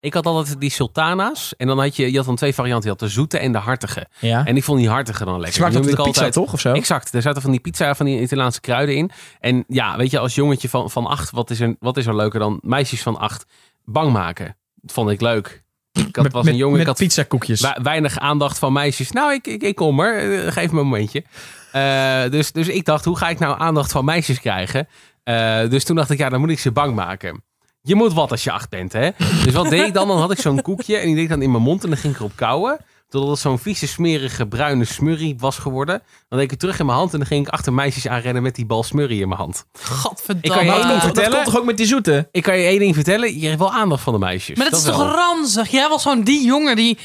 [0.00, 1.56] Ik had altijd die sultana's.
[1.56, 2.84] En dan had je, je had dan twee varianten.
[2.84, 4.06] Je had de zoete en de hartige.
[4.18, 4.44] Ja.
[4.44, 5.52] En ik vond die hartige dan lekker.
[5.52, 6.72] Smaakt ook de ik pizza toch, of zo?
[6.72, 7.14] Exact.
[7.14, 9.10] Er zaten van die pizza, van die Italiaanse kruiden in.
[9.40, 12.16] En ja, weet je, als jongetje van, van acht, wat is, er, wat is er
[12.16, 13.44] leuker dan meisjes van acht
[13.84, 14.56] bang maken?
[14.74, 15.62] Dat vond ik leuk.
[15.92, 17.60] Ik had, met was een jongen, met ik had pizzakoekjes.
[17.60, 19.10] we- weinig aandacht van meisjes.
[19.12, 20.44] Nou, ik, ik, ik kom er.
[20.46, 21.24] Eh, geef me een momentje.
[21.72, 24.88] Eh, dus, dus ik dacht, hoe ga ik nou aandacht van meisjes krijgen?
[25.24, 27.42] Eh, dus toen dacht ik, ja, dan moet ik ze bang maken.
[27.82, 29.10] Je moet wat als je acht bent, hè?
[29.44, 30.08] Dus wat deed ik dan?
[30.08, 31.98] Dan had ik zo'n koekje en die deed ik dan in mijn mond en dan
[31.98, 32.78] ging ik erop kauwen.
[33.08, 36.02] Totdat het zo'n vieze, smerige, bruine smurrie was geworden.
[36.28, 38.42] Dan deed ik het terug in mijn hand en dan ging ik achter meisjes aanrennen
[38.42, 39.64] met die bal smurrie in mijn hand.
[39.82, 40.40] Godverdamme.
[40.42, 41.32] Ik kan je één ding dat vertellen.
[41.32, 42.28] komt toch ook met die zoete?
[42.30, 44.56] Ik kan je één ding vertellen, je hebt wel aandacht van de meisjes.
[44.56, 45.70] Maar dat, is toch ranzig?
[45.70, 46.98] Jij was gewoon die jongen die...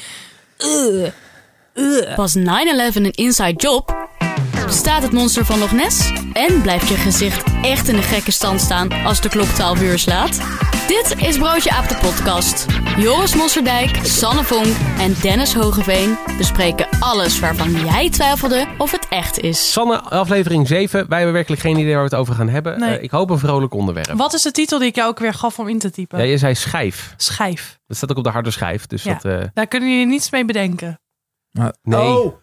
[0.57, 1.11] Ugh.
[1.73, 2.15] Ugh.
[2.15, 2.41] Was 9-11
[2.93, 4.09] een inside job?
[4.65, 6.11] Bestaat het monster van Loch Ness?
[6.33, 9.99] En blijft je gezicht echt in de gekke stand staan als de klok 12 uur
[9.99, 10.37] slaat?
[10.87, 12.65] Dit is Broodje Aap de podcast.
[12.97, 19.39] Joris Mosserdijk, Sanne Vonk en Dennis Hogeveen bespreken alles waarvan jij twijfelde of het echt
[19.39, 19.71] is.
[19.71, 21.07] Sanne, aflevering 7.
[21.07, 22.79] Wij hebben werkelijk geen idee waar we het over gaan hebben.
[22.79, 22.97] Nee.
[22.97, 24.11] Eh, ik hoop een vrolijk onderwerp.
[24.17, 26.17] Wat is de titel die ik jou ook weer gaf om in te typen?
[26.19, 27.13] Ja, je zei schijf.
[27.17, 27.79] Schijf.
[27.87, 28.87] Dat staat ook op de harde schijf.
[28.87, 29.13] Dus Ja.
[29.13, 29.25] dat...
[29.25, 30.99] eh, Daar kunnen jullie niets mee bedenken.
[31.83, 31.99] Nee.
[32.01, 32.33] Oh,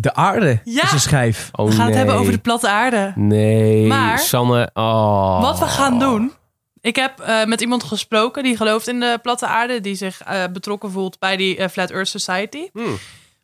[0.00, 0.82] de aarde Ja.
[0.82, 1.48] is een schijf.
[1.52, 3.12] oh We gaan het hebben over de platte aarde.
[3.14, 4.70] Nee, Maar- Sanne.
[4.74, 5.40] Oh.
[5.42, 6.32] Wat we gaan doen.
[6.80, 9.80] Ik heb eh, met iemand gesproken die gelooft in de platte aarde.
[9.80, 12.68] Die zich eh, betrokken voelt bij die eh, Flat Earth Society.
[12.72, 12.96] Hmm.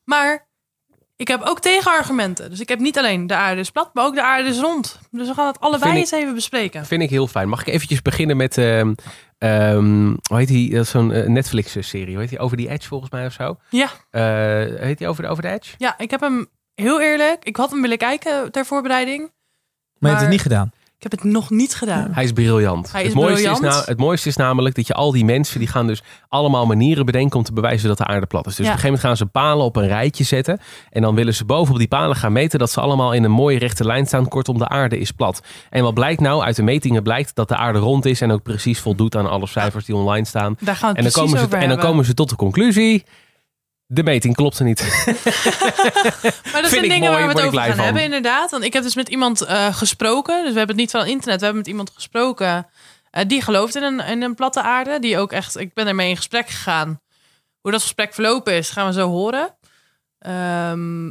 [0.05, 0.47] Maar
[1.25, 2.51] ik heb ook tegenargumenten.
[2.51, 4.99] Dus ik heb niet alleen de aarde is plat, maar ook de aarde is rond.
[5.11, 6.87] Dus we gaan het allebei Vind ik- eens even bespreken.
[6.87, 7.49] Vind ik heel fijn.
[7.49, 8.59] Mag ik eventjes beginnen met...
[8.59, 8.95] ehm,
[9.39, 10.71] ehm, hoe heet die?
[10.71, 12.11] Dat is zo'n eh, Netflix-serie.
[12.13, 12.39] Hoe heet die?
[12.39, 13.57] Over the Edge volgens mij of zo?
[13.71, 15.75] Ja, Eh, heet die Over over the Edge?
[15.79, 17.45] ja, ik heb hem heel eerlijk.
[17.45, 19.19] Ik had hem willen kijken ter voorbereiding.
[19.21, 19.31] Maar
[19.99, 20.73] je hebt het Maar- niet gedaan.
[21.05, 22.09] Ik heb het nog niet gedaan.
[22.13, 22.93] Hij is briljant.
[22.93, 23.65] Hij het, is mooiste briljant.
[23.65, 25.59] Is nou, het mooiste is namelijk dat je al die mensen...
[25.59, 27.39] die gaan dus allemaal manieren bedenken...
[27.39, 28.55] om te bewijzen dat de aarde plat is.
[28.57, 28.73] Dus Ja.
[28.73, 30.61] op een gegeven moment gaan ze palen op een rijtje zetten...
[30.91, 32.59] en dan willen ze boven op die palen gaan meten...
[32.59, 34.29] dat ze allemaal in een mooie rechte lijn staan.
[34.29, 35.43] Kortom, de aarde is plat.
[35.71, 36.43] En wat blijkt nou?
[36.43, 38.21] Uit de metingen blijkt dat de aarde rond is...
[38.21, 40.57] en ook precies voldoet aan alle cijfers die online staan.
[40.61, 41.87] Daar gaan we En het dan, komen ze, en dan hebben.
[41.87, 43.05] komen ze tot de conclusie...
[43.87, 44.81] De meting klopte niet.
[46.53, 47.85] Maar dat Vind zijn dingen mooi, waar we het over gaan van.
[47.85, 48.51] hebben, inderdaad.
[48.51, 50.43] Want ik heb dus met iemand eh, gesproken.
[50.43, 51.39] Dus we hebben het niet van internet.
[51.39, 52.67] We hebben met iemand gesproken.
[53.11, 54.99] eh, die gelooft in een, in een platte aarde.
[55.01, 55.59] Die ook echt...
[55.59, 57.01] Ik ben ermee in gesprek gegaan.
[57.61, 59.55] Hoe dat gesprek verlopen is, gaan we zo horen.
[60.19, 61.05] Ehm,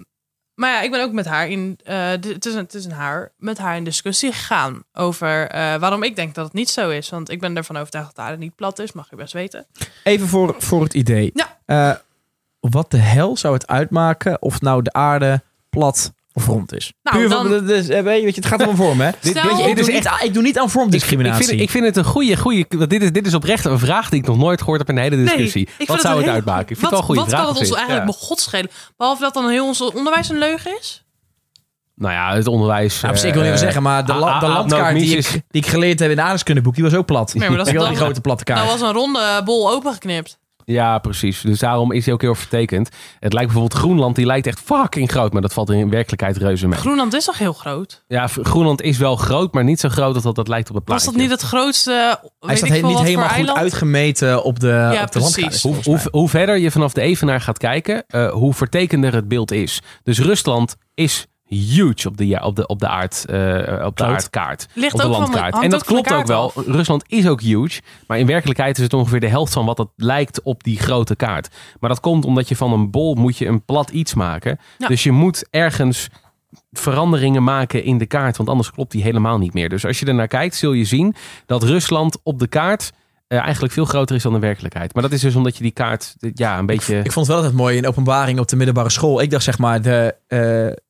[0.55, 1.79] maar ja, ik ben ook met haar in...
[1.83, 4.83] eh, het, is een, het is een haar, met haar in discussie gegaan.
[4.93, 7.09] Over eh, waarom ik denk dat het niet zo is.
[7.09, 8.91] Want ik ben ervan overtuigd dat de aarde niet plat is.
[8.91, 9.65] Mag je best weten.
[10.03, 11.31] Even voor, voor het idee.
[11.65, 12.01] Ja.
[12.63, 16.93] Eh, wat de hel zou het uitmaken of nou de aarde plat of rond is?
[17.03, 19.09] Nou, Puur van, dan- dus, eh, weet je, het gaat om een vorm, hè?
[19.21, 20.75] Stel- Weet je, ik, dit doe is niet, aan- ik doe niet aan Ik, ik,
[20.75, 21.45] vormdiscriminatie.
[21.47, 24.09] vind, ik vind het een goede, goede want dit is, dit is oprecht een vraag
[24.09, 25.67] die ik nog nooit gehoord heb in de hele discussie.
[25.85, 26.69] wat zou een het uitmaken?
[26.69, 27.39] Ik vind wat, het wel een goede wat vraag.
[27.45, 28.11] kan het ons eigenlijk Ja.
[28.19, 28.69] begot schelen?
[28.97, 31.03] Behalve dat dan heel ons onderwijs een leugen is?
[31.95, 33.01] Nou ja, het onderwijs.
[33.01, 35.41] Nou, zich, ik eh, wil even zeggen, maar de, la- de landkaart die ik, die
[35.61, 37.33] ik geleerd heb in de aardrijkskundeboek, die was ook plat.
[37.33, 38.59] Nee, maar dat dan- die grote platte kaart.
[38.59, 40.39] Nou was een ronde bol opengeknipt.
[40.65, 41.41] Ja, precies.
[41.41, 42.89] Dus daarom is hij ook heel vertekend.
[43.19, 46.67] Het lijkt bijvoorbeeld Groenland, die lijkt echt fucking groot, maar dat valt in werkelijkheid reuze
[46.67, 46.79] mee.
[46.79, 48.03] Groenland is toch heel groot?
[48.07, 50.87] Ja, Groenland is wel groot, maar niet zo groot dat dat, dat lijkt op het
[50.87, 51.19] Was plaatje.
[51.19, 53.57] dat niet het grootste, Hij weet staat ik he- veel niet wat helemaal goed eiland?
[53.57, 55.61] uitgemeten op de, Ja, op de landkaart.
[55.61, 59.51] Hoe, hoe, hoe verder je vanaf de evenaar gaat kijken, eh, hoe vertekender het beeld
[59.51, 59.81] is.
[60.03, 64.03] Dus Rusland is huge op de, ja, op de, op de, aard, eh, op de
[64.03, 64.67] aardkaart.
[64.73, 65.61] Ligt op de landkaart.
[65.61, 66.43] en dat klopt ook wel.
[66.43, 66.55] af.
[66.55, 67.81] Rusland is ook huge.
[68.07, 71.15] Maar in werkelijkheid is het ongeveer de helft van wat het lijkt op die grote
[71.15, 71.49] kaart.
[71.79, 74.59] Maar dat komt omdat je van een bol moet je een plat iets maken.
[74.77, 74.87] Ja.
[74.87, 76.09] Dus je moet ergens
[76.71, 78.37] veranderingen maken in de kaart.
[78.37, 79.69] Want anders klopt die helemaal niet meer.
[79.69, 81.15] Dus als je er naar kijkt, zul je zien
[81.45, 82.91] dat Rusland op de kaart
[83.33, 84.93] eh, eigenlijk veel groter is dan de werkelijkheid.
[84.93, 86.97] Maar dat is dus omdat je die kaart eh, ja, een beetje...
[86.97, 89.21] Ik vond het wel altijd mooi in openbaring op de middelbare school.
[89.21, 90.39] Ik dacht zeg maar, de eh,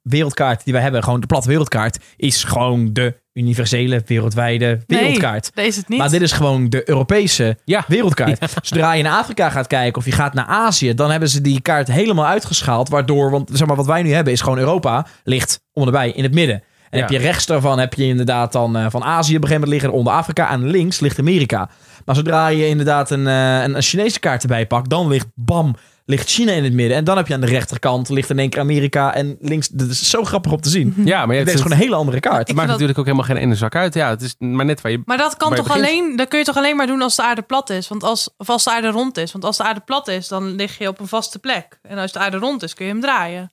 [0.02, 5.52] wereldkaart die wij hebben, gewoon de platte wereldkaart, is gewoon de universele, wereldwijde wereldkaart.
[5.56, 6.00] Nee, deze het niet.
[6.00, 7.84] Maar dit is gewoon de Europese Ja.
[7.88, 8.40] wereldkaart.
[8.62, 11.62] Zodra je naar Afrika gaat kijken of je gaat naar Azië, dan hebben ze die
[11.62, 12.90] kaart helemaal uitgeschaald.
[12.90, 16.34] Waardoor, want zeg maar, wat wij nu hebben is gewoon Europa ligt onderbij in het
[16.34, 16.56] midden.
[16.90, 17.06] En Ja.
[17.06, 19.92] heb je rechts daarvan heb je inderdaad dan van Azië op een gegeven moment liggen
[19.92, 20.52] onder Afrika.
[20.52, 21.70] En links ligt Amerika.
[22.06, 25.76] Maar zodra je inderdaad een, eh, een, een Chinese kaart erbij pakt, dan ligt bam,
[26.06, 26.98] ligt China in het midden.
[26.98, 29.68] En dan heb je aan de rechterkant ligt in één keer Amerika en links.
[29.68, 30.94] Dat is zo grappig om te zien.
[31.06, 32.38] Ja, maar je hebt is gewoon een hele andere kaart.
[32.38, 33.94] Het Ik maakt natuurlijk ook helemaal geen ene zak uit.
[33.94, 35.02] Ja, het is maar net waar je...
[35.06, 35.86] Maar dat kan toch begint.
[35.86, 37.88] alleen, dat kun je toch alleen maar doen als de aarde plat is?
[37.88, 39.32] Want als, of als de aarde rond is.
[39.32, 41.80] Want als de aarde plat is, dan lig je op een vaste plek.
[41.82, 43.52] En als de aarde rond is, kun je hem draaien.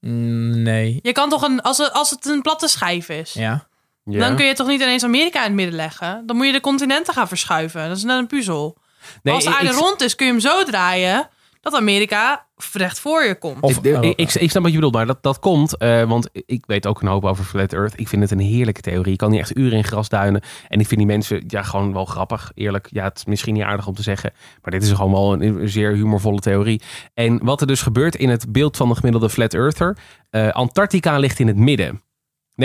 [0.00, 0.98] Mm, Nee.
[1.02, 3.66] Je kan toch een, als het, als het een platte schijf is, Ja.
[4.04, 4.18] Ja.
[4.18, 6.22] dan kun je toch niet ineens Amerika in het midden leggen?
[6.26, 7.88] Dan moet je de continenten gaan verschuiven.
[7.88, 8.76] Dat is net een puzzel.
[9.22, 11.28] Nee, Als de aarde ik- rond is, kun je hem zo draaien
[11.60, 13.60] dat Amerika recht voor je komt.
[13.62, 14.06] Of Ik, ik, Europa.
[14.16, 17.00] ik, ik snap wat je bedoelt, maar dat, dat komt, eh, want ik weet ook
[17.02, 17.92] een hoop over Flat Earth.
[18.00, 19.12] Ik vind het een heerlijke theorie.
[19.12, 20.42] Ik kan niet echt uren in gras duinen.
[20.68, 22.88] En ik vind die mensen ja, gewoon wel grappig, eerlijk.
[22.90, 24.32] Ja, het is misschien niet aardig om te zeggen,
[24.62, 26.82] maar dit is gewoon wel een, een zeer humorvolle theorie.
[27.14, 29.96] En wat er dus gebeurt in het beeld van de gemiddelde Flat Earther,
[30.30, 32.02] eh, Antarctica ligt in het midden.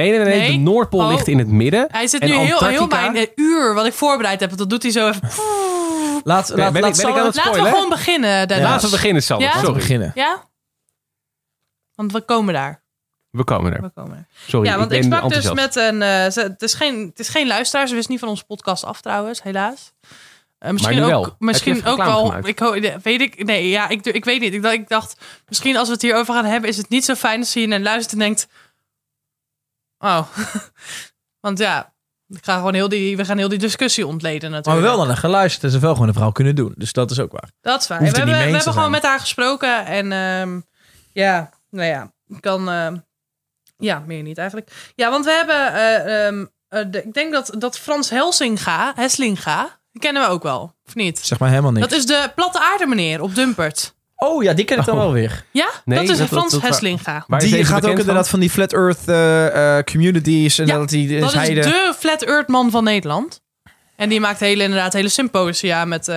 [0.01, 1.09] Nee, nee, nee, de Noordpool Oh.
[1.11, 1.85] ligt in het midden.
[1.91, 4.57] Hij zit nu heel, heel bij een uur wat ik voorbereid heb.
[4.57, 5.21] Dat doet hij zo even.
[6.23, 8.47] Laat, Ben- laat, ben laat ik- ben ik Laten we gewoon beginnen.
[8.47, 8.67] Dennis.
[8.67, 9.23] Laten we beginnen.
[9.27, 9.51] Ja?
[9.53, 10.11] We Sorry, beginnen.
[10.15, 10.43] Ja?
[11.95, 12.83] Want we komen daar.
[13.31, 13.81] we komen er.
[13.81, 14.25] We komen er.
[14.47, 16.01] Sorry, ja, want ik ik, sprak dus met een.
[16.01, 17.87] eh, ze- het, is geen, het is geen luisteraar.
[17.87, 19.93] Ze wist niet van onze podcast af trouwens, helaas.
[20.57, 21.35] Eh, misschien nu ook, wel.
[21.39, 22.25] Misschien ook wel.
[22.25, 22.47] gemaakt?
[22.47, 22.59] Ik,
[23.03, 23.43] weet ik.
[23.45, 24.53] Nee, ja, ik, ik weet niet.
[24.53, 27.13] Ik dacht, ik dacht, misschien als we het hierover gaan hebben, is het niet zo
[27.13, 28.47] fijn als je hier naar luistert en denkt.
[29.99, 30.27] Oh.
[31.45, 31.93] want ja,
[32.27, 34.85] ik ga gewoon heel die, we gaan heel die discussie ontleden Maar natuurlijk.
[34.87, 36.73] wel dan een geluisterd en ze wel gewoon een vrouw kunnen doen.
[36.77, 37.49] Dus dat is ook waar.
[37.61, 37.99] Dat is waar.
[37.99, 39.01] Hoeft we hebben, niet we hebben gewoon zijn.
[39.01, 39.85] met haar gesproken.
[39.85, 40.59] En ehm,
[41.13, 42.69] ja, nou ja, ik kan...
[42.69, 42.97] ehm,
[43.77, 44.91] ja, meer niet eigenlijk.
[44.95, 45.73] Ja, want we hebben...
[45.73, 50.43] eh, ehm, eh, de- ik denk dat, dat Frans Helsinga, Heslinga, die kennen we ook
[50.43, 51.19] wel, of niet?
[51.19, 51.87] Zeg maar helemaal niks.
[51.87, 53.95] Dat is de platte aarde meneer op Dumpert.
[54.19, 55.01] Oh ja, die ken ik dan Oh.
[55.01, 55.43] wel weer.
[55.51, 57.23] Ja, Nee, dat is dat- Frans dat- dat- Heslinga.
[57.27, 60.59] Waar is die deze gaat ook bekend inderdaad van die Flat Earth eh, eh, communities.
[60.59, 61.61] En Ja, dat die Dat is heide...
[61.61, 63.41] de Flat Earth man van Nederland.
[63.95, 66.07] En die maakt hele, inderdaad hele symposia met...
[66.07, 66.15] eh,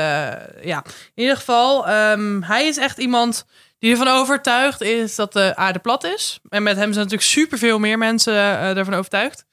[0.62, 3.46] ja, in ieder geval, ehm, hij is echt iemand
[3.78, 6.40] die ervan overtuigd is dat de aarde plat is.
[6.48, 9.44] En met hem zijn natuurlijk superveel meer mensen eh, ervan overtuigd.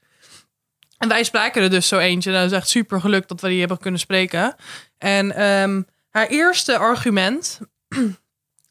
[0.98, 2.32] En wij spraken er dus zo eentje.
[2.32, 4.56] Dat is echt super gelukt dat we die hebben kunnen spreken.
[4.98, 7.60] En ehm, haar eerste argument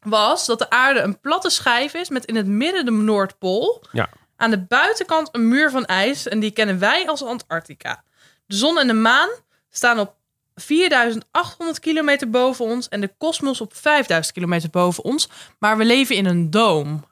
[0.09, 3.83] was dat de aarde een platte schijf is met in het midden de Noordpool.
[3.91, 4.09] Ja.
[4.35, 8.03] Aan de buitenkant een muur van ijs en die kennen wij als Antarctica.
[8.45, 9.29] De zon en de maan
[9.69, 10.15] staan op
[10.55, 15.29] 4800 kilometer boven ons en de kosmos op 5000 kilometer boven ons.
[15.59, 17.05] Maar we leven in een doom.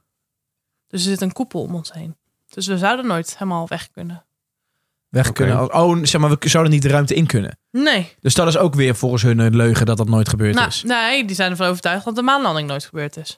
[0.87, 2.15] Dus er zit een koepel om ons heen.
[2.47, 4.25] Dus we zouden nooit helemaal weg kunnen.
[5.15, 5.57] Weg kunnen.
[5.57, 7.57] als- Oh, zeg maar, we zouden niet de ruimte in kunnen.
[7.71, 8.13] Nee.
[8.21, 10.83] Dus dat is ook weer volgens hun een leugen dat dat nooit gebeurd Nou, is.
[10.83, 13.37] nee, die zijn ervan overtuigd dat de maanlanding nooit gebeurd is.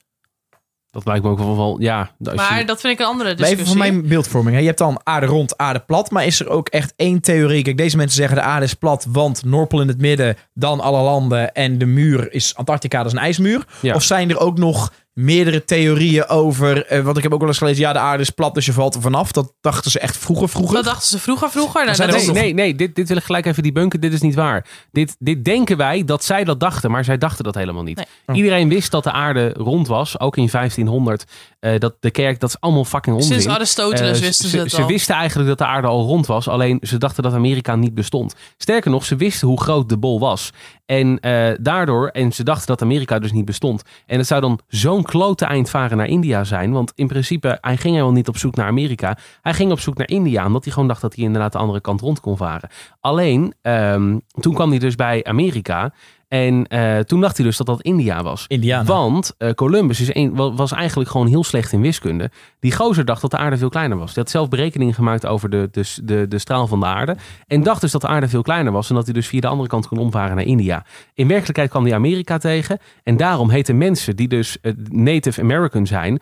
[0.92, 2.00] Dat lijkt me ook wel, wel ja.
[2.00, 3.66] als je- Maar dat vind ik een andere Maar discussie.
[3.66, 4.54] even voor mijn beeldvorming.
[4.56, 4.60] hè.
[4.62, 6.12] Je hebt dan aarde rond, aarde plat.
[6.12, 7.64] Maar is er ook echt één theorie?
[7.64, 11.02] Kijk, deze mensen zeggen de aarde is plat, want Noordpool in het midden, dan alle
[11.02, 11.54] landen.
[11.54, 13.66] En de muur is Antarctica, dat is een ijsmuur.
[13.82, 13.96] Ja.
[13.96, 16.86] Of zijn er ook nog meerdere theorieën over...
[16.86, 18.74] eh, want ik heb ook wel eens gelezen, ja, de aarde is plat, dus je
[18.74, 19.32] valt er vanaf.
[19.32, 20.76] Dat dachten ze echt vroeger, vroeger.
[20.76, 21.86] Dat dachten ze vroeger, vroeger.
[21.86, 24.02] Nou, dat Nee, nog- nee, nee, dit, dit wil ik gelijk even debunken.
[24.02, 24.66] Dit is niet waar.
[24.92, 27.96] Dit, dit denken wij dat zij dat dachten, maar zij dachten dat helemaal niet.
[27.96, 28.06] Nee.
[28.26, 28.36] Oh.
[28.36, 31.24] Iedereen wist dat de aarde rond was, ook in 1500.
[31.60, 33.32] Eh, dat de kerk, dat is allemaal fucking onzin.
[33.42, 34.88] Sinds Aristoteles Eh, wisten ze het ze al.
[34.88, 38.36] wisten eigenlijk dat de aarde al rond was, alleen ze dachten dat Amerika niet bestond.
[38.58, 40.50] Sterker nog, ze wisten hoe groot de bol was.
[40.86, 43.82] En eh, daardoor, en ze dachten dat Amerika dus niet bestond.
[44.06, 46.72] En het zou dan zo'n klote eind varen naar India zijn.
[46.72, 49.18] Want in principe, hij ging helemaal niet op zoek naar Amerika.
[49.42, 51.82] Hij ging op zoek naar India, omdat hij gewoon dacht dat hij inderdaad de andere
[51.82, 52.70] kant rond kon varen.
[53.00, 55.94] Alleen, ehm, toen kwam hij dus bij Amerika.
[56.28, 58.46] En eh, toen dacht hij dus dat dat India was.
[58.48, 58.86] Indianen.
[58.88, 62.32] Want eh, Columbus is een, was eigenlijk gewoon heel slecht in wiskunde.
[62.60, 64.06] Die gozer dacht dat de aarde veel kleiner was.
[64.14, 67.16] Hij had zelf berekeningen gemaakt over de, de, de, de straal van de aarde.
[67.48, 68.90] En dacht dus dat de aarde veel kleiner was.
[68.90, 70.86] En dat hij dus via de andere kant kon omvaren naar India.
[71.14, 72.80] In werkelijkheid kwam hij Amerika tegen.
[73.04, 76.20] En daarom heten mensen die dus eh, Native American zijn...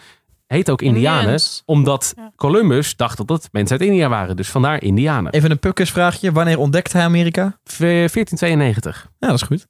[0.47, 1.21] heet ook Indianen.
[1.21, 1.61] Indians.
[1.65, 2.31] Omdat Ja.
[2.35, 4.35] Columbus dacht dat het mensen uit India waren.
[4.35, 5.31] Dus vandaar Indianen.
[5.31, 6.31] Even een pukkersvraagje.
[6.31, 7.59] Wanneer ontdekte hij Amerika?
[7.63, 9.07] V- 1492.
[9.19, 9.67] Ja, dat is goed.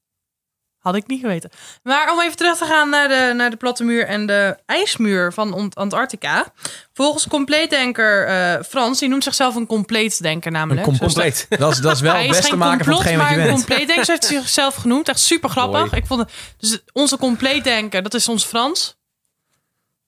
[0.86, 1.50] Had ik niet geweten.
[1.84, 5.34] Maar om even terug te gaan naar de, naar de platte muur en de ijsmuur
[5.34, 6.46] van Antarctica.
[6.94, 10.86] Volgens compleetdenker eh Frans, die noemt zichzelf een compleetdenker namelijk.
[10.88, 11.46] Een Dus compleet.
[11.50, 13.46] Dat is, dat is wel het beste geen maken van hetgeen wat je maar een
[13.52, 13.58] bent.
[13.66, 14.06] compleetdenker.
[14.12, 15.10] Heeft hij zichzelf genoemd.
[15.10, 15.80] Echt super grappig.
[15.80, 15.92] Mooi.
[15.96, 18.98] Ik vond het, dus onze compleetdenker, dat is ons Frans.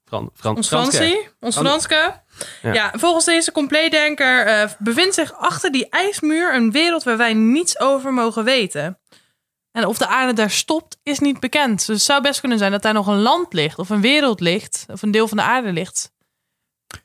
[0.05, 1.29] Fran, Fran, Ons Franske.
[1.39, 2.22] Ons Fran- Franske.
[2.62, 2.74] Ja.
[2.74, 2.91] Ja.
[2.96, 8.13] volgens deze compleetdenker eh bevindt zich achter die ijsmuur een wereld waar wij niets over
[8.13, 9.00] mogen weten.
[9.77, 11.77] En of de aarde daar stopt, is niet bekend.
[11.77, 14.39] Dus het zou best kunnen zijn dat daar nog een land ligt, of een wereld
[14.39, 16.12] ligt, of een deel van de aarde ligt.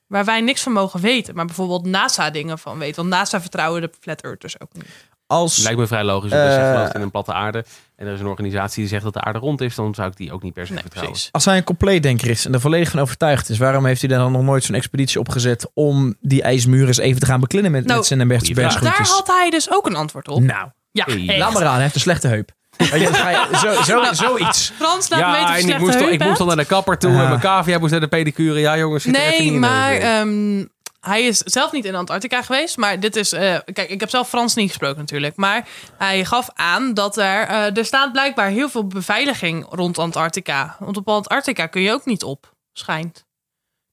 [0.06, 2.96] Waar wij niks van mogen weten, maar bijvoorbeeld NASA dingen van weten.
[2.96, 4.84] Want NASA vertrouwen de Flat Earthers ook niet.
[5.26, 6.32] Als, Lijkt me vrij logisch.
[6.32, 6.72] Als je Eh.
[6.74, 7.64] gelooft in een platte aarde.
[7.96, 9.74] En er is een organisatie die zegt dat de aarde rond is.
[9.74, 11.12] Dan zou ik die ook niet per se Nee, vertrouwen.
[11.12, 11.32] precies.
[11.32, 14.32] als hij een compleetdenker is en er volledig van overtuigd is, waarom heeft hij dan
[14.32, 17.96] nog nooit zo'n expeditie opgezet om die ijsmuur eens even te gaan beklimmen met, Nou,
[17.98, 18.80] met zijn bergschoentjes?
[18.82, 20.40] Daar had hij dus ook een antwoord op.
[20.42, 21.72] Nou, Ja, Hey, laat maar aan.
[21.72, 22.50] Hij heeft een slechte heup.
[22.90, 24.72] Weet je, dan ga je- zo, zo, zoiets.
[24.76, 26.40] Frans, laat me weten of Ja, je en ik slechte moest, al, heup ik moest
[26.40, 27.10] al naar de kapper toe.
[27.12, 27.22] Ja.
[27.22, 28.60] En mijn cavia moest naar de pedicure.
[28.60, 30.64] Ja, jongens, er Nee, maar ehm,
[31.00, 33.32] hij is zelf niet in Antarctica geweest, maar dit is.
[33.32, 35.36] eh, kijk, ik heb zelf Frans niet gesproken natuurlijk.
[35.36, 35.66] Maar
[35.98, 37.46] hij gaf aan dat er.
[37.46, 40.76] eh, er staat blijkbaar heel veel beveiliging rond Antarctica.
[40.78, 43.24] Want op Antarctica kun je ook niet op, schijnt.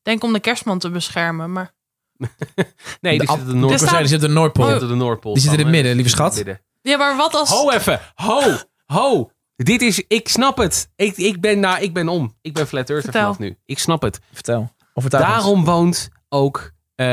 [0.01, 1.71] Denk om de kerstman te beschermen, maar.
[3.01, 3.67] Nee, die De zit Ab- in de
[3.97, 4.65] die zit in Noordpool.
[4.65, 5.33] die zit in de Noordpool.
[5.33, 6.43] Die zit in het midden, lieve schat.
[6.81, 7.49] Ja, maar wat als.
[7.49, 8.41] Ho even, ho,
[8.93, 9.29] ho.
[9.55, 10.89] Dit is, ik snap het.
[10.95, 12.35] Ik, ik, ben, nou, ik ben om.
[12.41, 13.21] Ik ben flat earther Vertel.
[13.21, 13.57] vanaf nu.
[13.65, 14.19] Ik snap het.
[14.33, 14.71] Vertel.
[14.93, 15.65] Of het daarom.
[15.65, 17.05] Woont ook eh,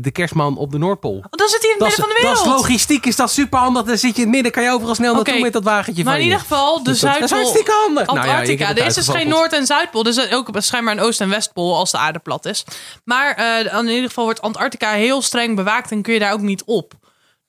[0.00, 1.16] de kerstman op de Noordpool.
[1.16, 2.60] Oh, dan zit hij in het Dat is, midden van de dat is wereld.
[2.62, 3.82] logistiek, is dat super handig.
[3.84, 6.04] Dan zit je in het midden, kan je overal snel naartoe Oké, met dat wagentje
[6.04, 6.32] Maar van in je.
[6.32, 7.38] ieder geval, de dat is Zuidpool.
[7.38, 8.06] hartstikke handig.
[8.06, 8.66] Nou ja, ik heb Antarctica.
[8.68, 9.28] het er is dus geen.
[9.28, 10.02] Noord- en Zuidpool.
[10.02, 12.64] Dus er is ook schijnbaar een Oost- en Westpool als de aarde plat is.
[13.04, 16.40] Maar eh, in ieder geval wordt Antarctica heel streng bewaakt en kun je daar ook
[16.40, 16.92] niet op.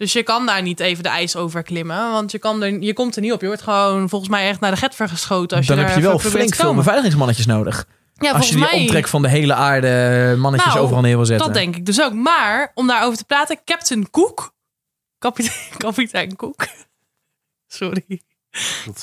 [0.02, 2.12] Dus je kan daar niet even de ijs over klimmen.
[2.12, 3.42] Want je, kan er, je komt er niet op.
[3.42, 5.58] Je wordt gewoon volgens mij echt naar de getver geschoten.
[5.58, 7.88] Als Dan je heb daar je wel flink veel beveiligingsmannetjes nodig.
[8.14, 8.80] Ja, Als je die mij.
[8.80, 11.46] omtrek van de hele aarde mannetjes Nou, overal neer wil zetten.
[11.46, 12.14] Dat denk ik dus ook.
[12.14, 14.54] Maar om daarover te praten, Captain Cook.
[15.18, 16.68] Kapitein, kapitein Cook.
[17.68, 18.22] Sorry.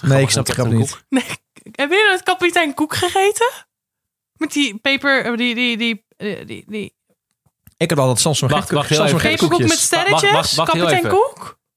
[0.02, 0.90] Nee, ik snap hè, grap niet.
[0.90, 1.02] Cook.
[1.72, 3.50] Heb je nooit kapitein Cook gegeten?
[4.32, 6.97] Met die peper, die, die, die, die, die, die
[7.78, 9.30] Ik had altijd Samsung Wacht, wacht, heel Samsung even.
[9.30, 9.86] peperkoek met koekjes.
[9.86, 10.30] sterretjes.
[10.30, 11.12] Wacht, wacht, kapitein?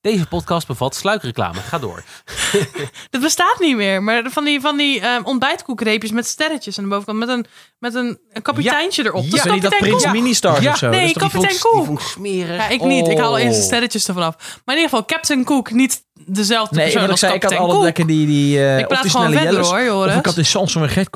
[0.01, 1.59] Deze podcast bevat sluikreclame.
[1.59, 2.03] Ga door.
[3.09, 4.03] Dat bestaat niet meer.
[4.03, 7.17] Maar van die, van die eh, ontbijtkoekreepjes met sterretjes aan de bovenkant.
[7.19, 7.45] Met een,
[7.79, 9.23] met een, een kapiteintje erop.
[9.23, 10.13] Ja, dat die dat kapitein Prins Cook.
[10.13, 10.71] Mini Stars Ja.
[10.71, 10.89] of zo?
[10.89, 12.55] Nee, Dat die kapitein ik smerig.
[12.57, 13.07] Ja, ik niet.
[13.07, 13.65] Ik haal eerst de Oh.
[13.65, 14.35] sterretjes ervan af.
[14.37, 17.71] Maar in ieder geval, Captain Cook, niet dezelfde Nee, persoon als zei, ik had altijd
[17.71, 17.83] Cook.
[17.83, 20.11] lekker die, die eh Ik praat gewoon snelle verder, hoor, Joris.
[20.13, 21.09] Of ik had die Samsung Gert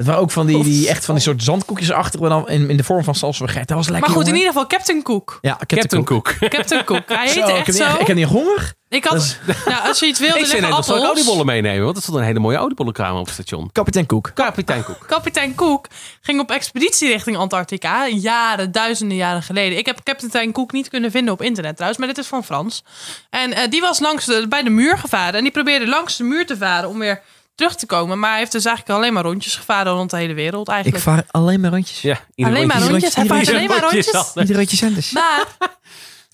[0.00, 2.70] Het waren ook van die, die echt van die soort zandkoekjes achter, maar dan in,
[2.70, 3.68] in de vorm van Samsung Gert.
[3.68, 5.38] Dat was lekker, Maar goed, in ieder geval Captain Cook.
[5.40, 6.34] Ja, Captain, Captain Cook.
[6.38, 6.50] Cook.
[6.56, 7.02] Captain Cook.
[7.06, 7.90] Hij ik, echt heb zo.
[7.90, 8.72] niet, ik heb niet honger.
[8.88, 11.10] Ik had, nou, als je iets wilde, Ik zei net, zal ik appels.
[11.10, 11.84] oliebollen meenemen.
[11.84, 13.72] Want er stond een hele mooie oliebollenkraam op het station.
[13.72, 14.30] Kapitein Cook.
[14.34, 15.04] Kapitein Cook.
[15.06, 15.86] Kapitein Cook
[16.20, 18.06] ging op expeditie richting Antarctica.
[18.06, 19.78] Jaren, duizenden jaren geleden.
[19.78, 22.84] Ik heb Kapitein Cook niet kunnen vinden op internet trouwens, maar dit is van Frans.
[23.30, 25.34] En eh, die was langs de, bij de muur gevaren.
[25.34, 27.22] En die probeerde langs de muur te varen om weer
[27.54, 28.18] terug te komen.
[28.18, 31.02] Maar hij heeft dus eigenlijk alleen maar rondjes gevaren rond de hele wereld Ik eigenlijk.
[31.02, 32.00] vaar alleen maar rondjes.
[32.00, 33.14] Ja, alleen maar rondje- rondjes.
[33.14, 34.12] Hij vaart alleen maar rondje
[34.54, 34.82] rondjes.
[34.84, 35.10] anders.
[35.20, 35.44] Maar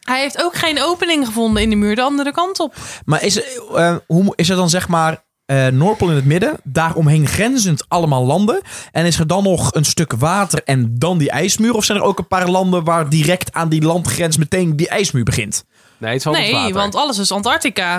[0.05, 2.75] hij heeft ook geen opening gevonden in de muur de andere kant op.
[3.05, 3.43] Maar is,
[3.75, 8.25] eh, hoe, is er dan zeg maar eh Noordpool in het midden, daaromheen grenzend allemaal
[8.25, 8.61] landen?
[8.93, 11.75] En is er dan nog een stuk water en dan die ijsmuur?
[11.75, 15.25] Of zijn er ook een paar landen waar direct aan die landgrens meteen die ijsmuur
[15.25, 15.65] begint?
[15.99, 16.75] Nee, het is Nee, water.
[16.75, 17.95] want alles is Antarctica.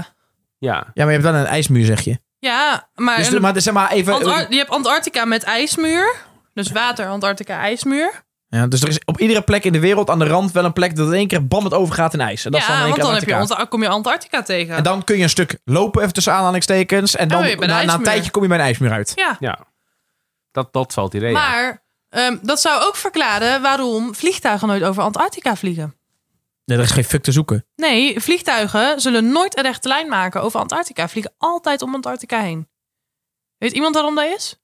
[0.58, 2.20] Ja, Ja, maar je hebt dan een ijsmuur, zeg je.
[2.40, 4.14] Ja, maar, Dus, maar zeg maar even...
[4.14, 6.16] Antar- je hebt Antarctica met ijsmuur.
[6.54, 8.26] Dus water, Antarctica, ijsmuur.
[8.50, 10.74] Ja, dus er is op iedere plek in de wereld aan de rand wel een
[10.74, 12.46] plek dat in één keer bam het overgaat in ijs.
[12.46, 14.76] En dat is dan in want dan heb je, kom je Antarctica tegen.
[14.76, 17.16] En dan kun je een stuk lopen, even tussen aanhalingstekens.
[17.16, 19.12] En dan na, na een tijdje kom je bij een ijsmuur uit.
[19.16, 19.60] ja, ja.
[20.52, 21.32] Dat, dat valt idee.
[21.32, 21.40] ja.
[21.40, 25.96] maar ehm, dat zou ook verklaren waarom vliegtuigen nooit over Antarctica vliegen.
[26.68, 27.66] Nee, er is geen fuck te zoeken.
[27.76, 31.08] Nee, vliegtuigen zullen nooit een rechte lijn maken over Antarctica.
[31.08, 32.70] Vliegen altijd om Antarctica heen.
[33.58, 34.62] Weet iemand waarom dat is?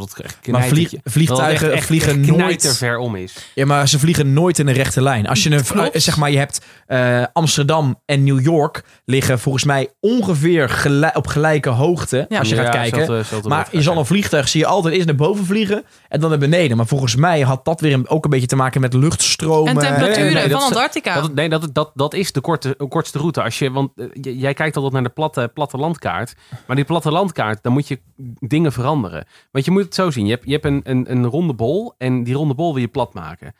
[0.00, 3.50] Het echt Maar vlieg- knijtertje- vlijgtuigen dat het echt, vliegen echt nooit- knijterver om is.
[3.54, 5.26] Ja, maar ze vliegen nooit in een rechte lijn.
[5.26, 5.90] Als je een, Klopt.
[5.94, 11.16] eh, zeg maar, je hebt eh, Amsterdam en New York liggen volgens mij ongeveer gelijk,
[11.16, 12.26] op gelijke hoogte.
[12.28, 12.38] Ja.
[12.38, 13.24] Als je Ja, gaat kijken.
[13.48, 16.38] maar je zal een vliegtuig zie je altijd eerst naar boven vliegen en dan naar
[16.38, 16.76] beneden.
[16.76, 19.68] Maar volgens mij had dat weer een- ook een beetje te maken met luchtstromen.
[19.72, 21.20] En temperaturen nee, nee, dat van Antarctica.
[21.20, 23.42] Dat, nee, dat, dat, dat is de korte, kortste route.
[23.42, 24.06] Als je, want eh,
[24.40, 26.34] jij kijkt altijd naar de platte, platte landkaart.
[26.66, 28.00] Maar die platte landkaart, dan moet je
[28.40, 29.26] dingen veranderen.
[29.50, 30.26] Want je moet zo zien.
[30.26, 32.88] Je hebt, je hebt een, een, een ronde bol en die ronde bol wil je
[32.88, 33.54] plat maken.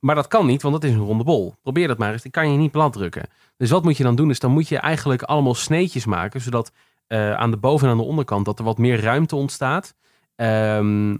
[0.00, 1.54] Maar dat kan niet, want het is een ronde bol.
[1.62, 2.22] Probeer dat maar eens.
[2.22, 3.28] Die kan je niet plat drukken.
[3.56, 4.30] Dus wat moet je dan doen?
[4.30, 6.40] Is dan moet je eigenlijk allemaal sneetjes maken.
[6.40, 6.72] Zodat
[7.06, 9.94] eh, aan de boven- en aan de onderkant dat er wat meer ruimte ontstaat.
[10.36, 11.16] Ehm,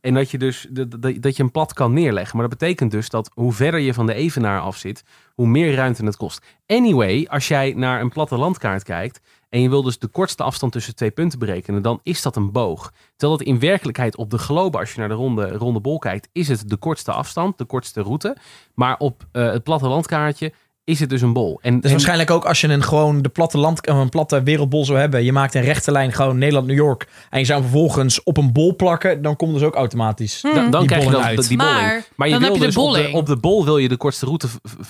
[0.00, 2.36] en dat je dus dat, dat, dat je een plat kan neerleggen.
[2.38, 5.74] Maar dat betekent dus dat hoe verder je van de evenaar af zit, hoe meer
[5.74, 6.46] ruimte het kost.
[6.66, 9.20] Anyway, als jij naar een platte landkaart kijkt
[9.56, 12.52] en je wil dus de kortste afstand tussen twee punten berekenen, dan is dat een
[12.52, 12.92] boog.
[13.16, 16.28] Terwijl dat in werkelijkheid op de globe, als je naar de ronde, ronde bol kijkt,
[16.32, 18.36] is het de kortste afstand, de kortste route.
[18.74, 20.52] Maar op eh, het platte landkaartje
[20.86, 21.58] is het dus een bol.
[21.62, 24.84] En, Dus en- waarschijnlijk ook als je een gewoon de platte land, een platte wereldbol
[24.84, 25.24] zou hebben.
[25.24, 27.06] Je maakt een rechte lijn gewoon Nederland-New York.
[27.30, 29.22] En je zou hem vervolgens op een bol plakken.
[29.22, 30.42] Dan komt dus ook automatisch.
[30.42, 30.54] Hmm.
[30.54, 31.48] dan, dan Die krijg je dan uit.
[31.48, 31.76] die bolling.
[31.76, 33.14] Maar Maar je dan wil heb je de dus op de, bolling.
[33.14, 34.48] op de bol wil je de kortste route,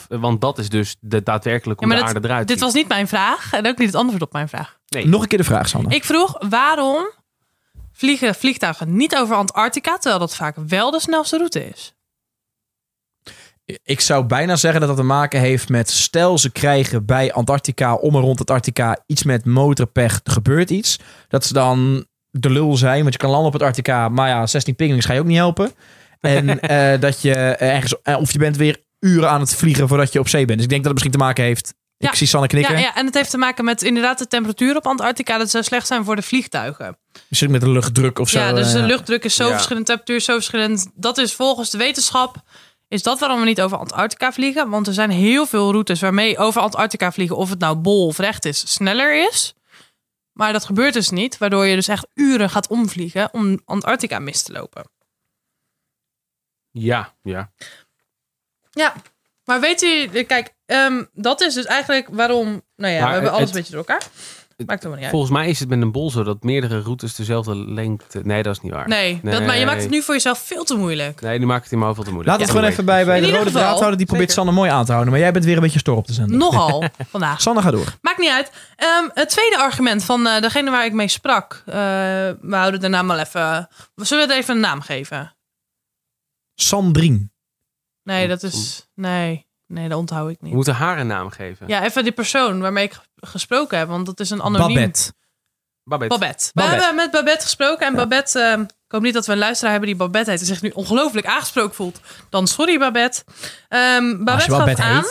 [0.09, 2.65] want dat is dus de daadwerkelijk Ja, maar de dat- aarde eruit Dit ziet.
[2.67, 4.79] was niet mijn vraag en ook niet het antwoord op mijn vraag.
[4.89, 5.07] Nee.
[5.07, 5.93] Nog een keer de vraag, Sander.
[5.93, 7.11] Ik vroeg waarom
[7.93, 11.95] vliegen vliegtuigen niet over Antarctica, terwijl dat vaak wel de snelste route is.
[13.83, 15.91] Ik zou bijna zeggen dat dat te maken heeft met...
[15.91, 18.99] stel ze krijgen bij Antarctica, om en rond Antarctica...
[19.07, 20.99] iets met motorpech, er gebeurt iets.
[21.29, 24.09] Dat ze dan de lul zijn, want je kan landen op Antarctica...
[24.09, 25.73] maar ja, 16 pinguïns ga je ook niet helpen.
[26.21, 30.13] En eh, dat je ergens, eh, of je bent weer uren aan het vliegen voordat
[30.13, 30.57] je op zee bent.
[30.57, 31.75] Dus ik denk dat het misschien te maken heeft.
[31.99, 32.09] Ja.
[32.09, 32.75] Ik zie Sanne knikken.
[32.75, 35.39] Ja, ja, en het heeft te maken met inderdaad de temperatuur op Antarctica.
[35.39, 36.99] Dat zou slecht zijn voor de vliegtuigen.
[37.29, 38.39] Misschien met de luchtdruk of zo.
[38.39, 39.53] ja, dus de eh, luchtdruk is zo Ja.
[39.53, 40.91] verschillend, temperatuur is zo verschillend.
[40.95, 42.37] Dat is volgens de wetenschap,
[42.89, 44.71] is dat waarom we niet over Antarctica vliegen.
[44.71, 48.19] Want er zijn heel veel routes waarmee over Antarctica vliegen, of het nou bol of
[48.19, 49.55] recht is, sneller is.
[50.33, 54.43] Maar dat gebeurt dus niet, waardoor je dus echt uren gaat omvliegen om Antarctica mis
[54.43, 54.85] te lopen.
[56.71, 57.51] Ja, ja.
[58.71, 58.95] Ja,
[59.45, 63.31] maar weet u, kijk, ehm, dat is dus eigenlijk waarom, nou ja, Maar we hebben
[63.33, 64.07] alles het- een beetje door elkaar.
[64.57, 65.11] Maakt helemaal niet uit.
[65.11, 68.21] Volgens mij is het met een bol zo dat meerdere routes dezelfde lengte...
[68.25, 68.89] Nee, dat is niet waar.
[68.89, 71.21] Nee, Dat, maar je maakt het nu voor jezelf veel te moeilijk.
[71.21, 72.39] Nee, nu maakt het in mijn hoofd veel te moeilijk.
[72.39, 73.99] Laat het gewoon even bij, bij In de rode draad houden.
[73.99, 74.33] Die probeert.
[74.33, 75.13] Sanne mooi aan te houden.
[75.13, 76.39] Maar jij bent weer een beetje stor op te zenden.
[76.39, 77.41] Nogal vandaag.
[77.41, 77.95] Sanne, ga door.
[78.01, 78.53] Maakt niet uit.
[78.77, 81.63] Ehm, het tweede argument van eh, degene waar ik mee sprak.
[81.67, 83.69] eh, we houden de naam wel even.
[83.95, 85.37] Zullen we het even een naam geven?
[86.55, 87.29] Sandrine.
[88.03, 88.87] Nee, dat is.
[88.95, 90.55] Nee, nee, dat onthoud ik We niet.
[90.55, 91.69] moeten haar een naam geven.
[91.69, 94.75] Ja, even die persoon waarmee ik gesproken heb, want dat is een anoniem.
[94.75, 95.13] Babette.
[95.85, 96.19] Babette.
[96.19, 96.45] Babette.
[96.55, 96.85] We Babette.
[96.85, 98.41] hebben met Babette gesproken en Babette.
[98.41, 100.71] ehm, ik hoop niet dat we een luisteraar hebben die Babette heet en zich nu
[100.71, 102.01] ongelooflijk aangesproken voelt.
[102.31, 103.25] Dan sorry, Babette.
[103.69, 105.05] Ehm, Als Babette je wel gaf aan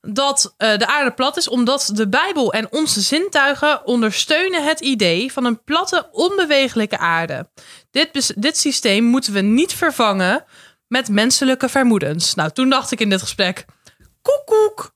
[0.00, 5.32] dat eh, de aarde plat is omdat de Bijbel en onze zintuigen ondersteunen het idee
[5.32, 7.48] van een platte, onbewegelijke aarde.
[7.90, 10.44] Dit, dit systeem moeten we niet vervangen
[10.86, 12.34] met menselijke vermoedens.
[12.34, 13.64] Nou, toen dacht ik in dit gesprek,
[14.44, 14.94] koekoek.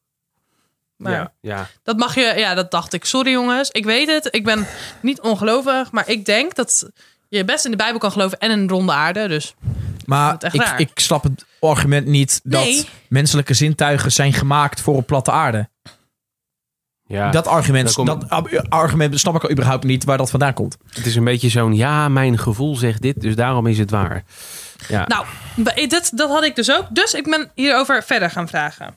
[0.96, 1.68] Maar Ja, ja.
[1.82, 3.04] dat mag je, ja, dat dacht ik.
[3.04, 4.28] Sorry jongens, ik weet het.
[4.30, 4.66] Ik ben
[5.02, 6.90] niet ongelovig, maar ik denk dat
[7.28, 9.28] je best in de Bijbel kan geloven en in een ronde aarde.
[9.28, 9.54] Dus
[10.06, 12.88] Maar ik, ik snap het argument niet dat Nee.
[13.08, 15.68] menselijke zintuigen zijn gemaakt voor een platte aarde.
[17.06, 17.30] ja.
[17.30, 18.30] dat argument, dat
[18.68, 20.76] argument snap ik al überhaupt niet waar dat vandaan komt.
[20.92, 24.24] Het is een beetje zo'n, ja, mijn gevoel zegt dit, dus daarom is het waar.
[24.88, 25.06] Ja.
[25.06, 25.26] nou,
[25.88, 26.86] dat, dat had ik dus ook.
[26.90, 28.94] Dus ik ben hierover verder gaan vragen.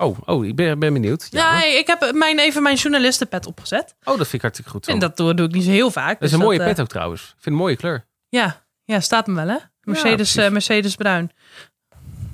[0.00, 1.26] Oh, oh, ik ben, ben benieuwd.
[1.30, 3.94] Ja, ik heb mijn, even mijn journalistenpet opgezet.
[3.98, 4.84] Oh, dat vind ik hartstikke goed.
[4.84, 4.90] Zo.
[4.90, 6.12] En dat doe, doe ik niet zo heel vaak.
[6.12, 7.22] dat is dus een mooie eh, pet ook trouwens.
[7.22, 8.06] Ik vind een mooie kleur.
[8.28, 9.56] Ja, ja, staat me wel hè.
[9.80, 11.30] Mercedes, eh, Mercedes Bruin.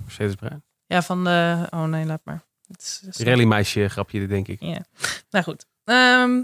[0.04, 0.64] Mercedes Bruin.
[0.86, 1.66] Ja, van de...
[1.70, 2.44] Oh nee, laat maar.
[2.66, 4.60] Het is, Rallymeisje grapje, denk ik.
[4.60, 4.84] Ja.
[5.30, 5.66] Nou goed.
[5.86, 6.30] Ehm,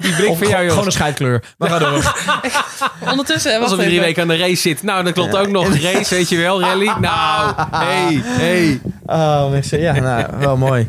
[0.00, 1.42] Die blik Of gewoon, gewoon een scheidkleur.
[1.58, 2.14] Maar ga door.
[3.10, 3.50] ondertussen...
[3.50, 4.82] wacht Alsof je drie weken aan de race zit.
[4.82, 6.92] Nou, dan klopt ook nog race, weet je wel, rally.
[7.00, 8.80] Nou, hey, hey.
[9.06, 9.80] Oh, mensen.
[9.80, 10.86] Ja, nou, wel mooi.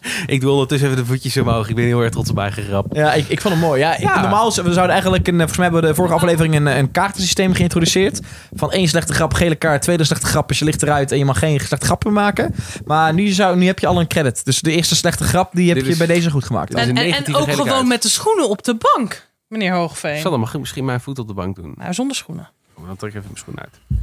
[0.26, 1.68] Ik doe ondertussen even de voetjes omhoog.
[1.68, 2.94] Ik ben heel erg trots op mijn eigen grap.
[2.94, 3.80] Ja, ik, ik vond hem mooi.
[3.80, 4.20] Ja, ik, Ja.
[4.20, 7.54] Normaal, we zouden eigenlijk, een, volgens mij hebben we de vorige aflevering een, een kaartensysteem
[7.54, 8.20] geïntroduceerd.
[8.52, 11.24] Van één slechte grap, gele kaart, tweede slechte grap is je ligt eruit en je
[11.24, 12.54] mag geen slechte grappen maken.
[12.84, 14.44] Maar nu, zou, nu heb je al een credit.
[14.44, 16.74] Dus de eerste slechte grap, die heb Dit je is- bij deze goed gemaakt.
[16.74, 17.86] En, een en, ook gewoon kaart.
[17.86, 20.20] met de schoenen op de bank, meneer Hoogveen.
[20.20, 21.74] Zal dan mag ik misschien mijn voet op de bank doen.
[21.76, 22.50] Nou, zonder schoenen.
[22.74, 24.00] Oh, dan trek ik even mijn schoen uit.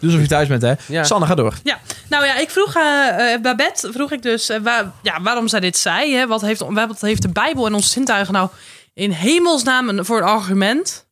[0.00, 0.72] Dus of je thuis bent, hè?
[0.88, 1.04] Ja.
[1.04, 1.54] Sanne, ga door.
[1.64, 5.48] Ja, nou ja, ik vroeg eh eh, Babette, vroeg ik dus eh, waar, ja, waarom
[5.48, 6.14] zij dit zei.
[6.14, 6.26] Hè?
[6.26, 8.48] Wat, heeft, wat heeft de Bijbel en onze zintuigen nou
[8.94, 11.06] in hemelsnaam een- voor een argument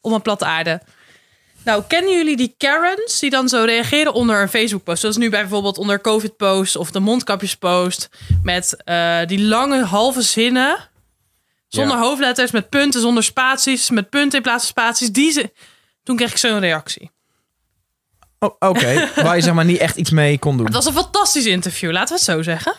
[0.00, 0.80] om een platte aarde?
[1.64, 5.00] Nou, kennen jullie die Karens die dan zo reageren onder een Facebook-post?
[5.00, 8.08] Zoals nu bijvoorbeeld onder COVID-post of de mondkapjespost.
[8.42, 10.88] Met eh, die lange halve zinnen.
[11.68, 12.02] Zonder Ja.
[12.02, 13.90] hoofdletters, met punten, zonder spaties.
[13.90, 15.10] Met punten in plaats van spaties.
[15.12, 15.52] Die ze...
[16.02, 17.10] Toen kreeg ik zo'n reactie.
[18.42, 20.66] Oh, Oké, waar je zeg maar niet echt iets mee kon doen.
[20.66, 22.74] Het was een fantastisch interview, laten we het zo zeggen.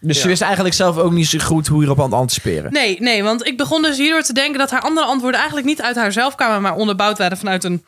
[0.00, 0.22] Dus Ja.
[0.22, 2.72] je wist eigenlijk zelf ook niet zo goed hoe hierop aan het anticiperen.
[2.72, 5.82] Nee, nee, want ik begon dus hierdoor te denken dat haar andere antwoorden eigenlijk niet
[5.82, 7.84] uit haar zelf kwamen, maar onderbouwd werden vanuit een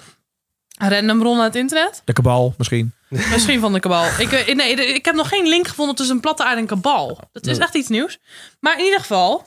[0.78, 2.02] random bron uit het internet.
[2.04, 2.92] De kabal, misschien.
[3.32, 4.04] Misschien van de kabal.
[4.18, 7.18] Ik, weet- nee, ik heb nog geen link gevonden tussen een platte aarde en kabal.
[7.32, 8.18] Dat is echt iets nieuws.
[8.60, 9.46] Maar in ieder geval,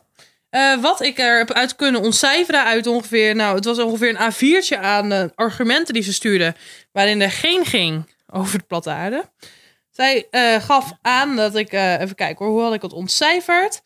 [0.49, 4.33] eh, wat ik er heb uit kunnen ontcijferen uit ongeveer, nou, het was ongeveer een
[4.33, 6.55] A4'tje aan eh, argumenten die ze stuurde,
[6.91, 9.29] waarin er geen ging over de platte aarde.
[9.91, 13.81] Zij eh, gaf aan dat ik, even kijken hoor, hoe had ik het ontcijferd?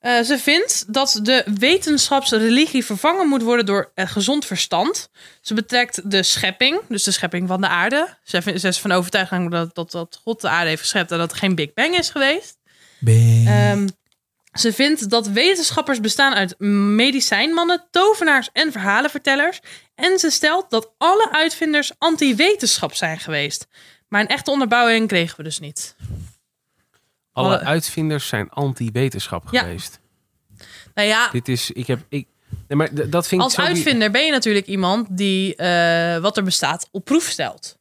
[0.00, 5.10] Ze vindt dat de wetenschapsreligie vervangen moet worden door het gezond verstand.
[5.40, 8.16] Ze betrekt de schepping, dus de schepping van de aarde.
[8.22, 11.18] Ze, vindt- ze is van overtuigd dat, dat, dat God de aarde heeft geschept en
[11.18, 12.58] dat er geen Big Bang is geweest.
[13.46, 13.88] Ehm,
[14.52, 19.60] ze vindt dat wetenschappers bestaan uit medicijnmannen, tovenaars en verhalenvertellers.
[19.94, 23.66] En ze stelt dat alle uitvinders anti-wetenschap zijn geweest.
[24.08, 25.96] Maar een echte onderbouwing kregen we dus niet.
[27.32, 29.60] Alle Alle- uitvinders zijn anti-wetenschap Ja.
[29.60, 30.00] geweest.
[30.94, 32.26] Nou ja, Dit is, ik heb, ik,
[32.68, 33.66] nee, maar dat vind als ik zo...
[33.66, 37.78] die- uitvinder ben je natuurlijk iemand die eh, wat er bestaat op proef stelt.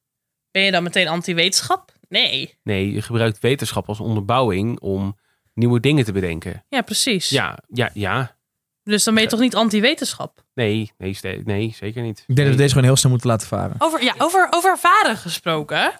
[0.51, 1.91] Ben je dan meteen anti-wetenschap?
[2.09, 2.57] Nee.
[2.63, 5.17] Nee, je gebruikt wetenschap als onderbouwing om
[5.59, 6.63] nieuwe dingen te bedenken.
[6.69, 7.29] Ja, precies.
[7.29, 8.35] Ja, ja, ja.
[8.83, 10.43] Dus dan ben je toch niet anti-wetenschap?
[10.53, 12.23] Nee, nee, nee, zeker niet.
[12.27, 13.75] Ik denk dat we deze gewoon heel snel moeten laten varen.
[13.77, 15.91] Over, ja, over, over varen gesproken.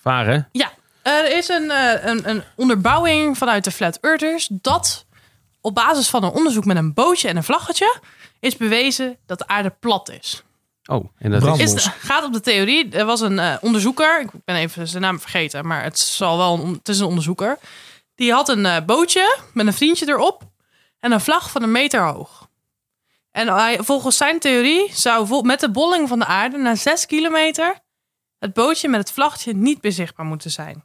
[0.00, 0.48] Varen?
[0.52, 0.72] Ja,
[1.02, 5.06] er is een, eh, een, een onderbouwing vanuit de Flat Earthers dat
[5.60, 8.00] op basis van een onderzoek met een bootje en een vlaggetje
[8.40, 10.42] is bewezen dat de aarde plat is.
[10.84, 11.74] Oh, en dat is...
[11.74, 12.90] Is, gaat op de theorie.
[12.90, 16.58] Er was een eh, onderzoeker, ik ben even zijn naam vergeten, maar het, zal wel
[16.64, 17.58] een, het is een onderzoeker.
[18.22, 20.42] Die had een eh, bootje met een vriendje erop
[21.00, 22.48] en een vlag van een meter hoog.
[23.30, 27.06] En hij, volgens zijn theorie zou vol- met de bolling van de aarde na 6
[27.06, 27.78] kilometer
[28.38, 30.84] het bootje met het vlaggetje niet meer zichtbaar moeten zijn.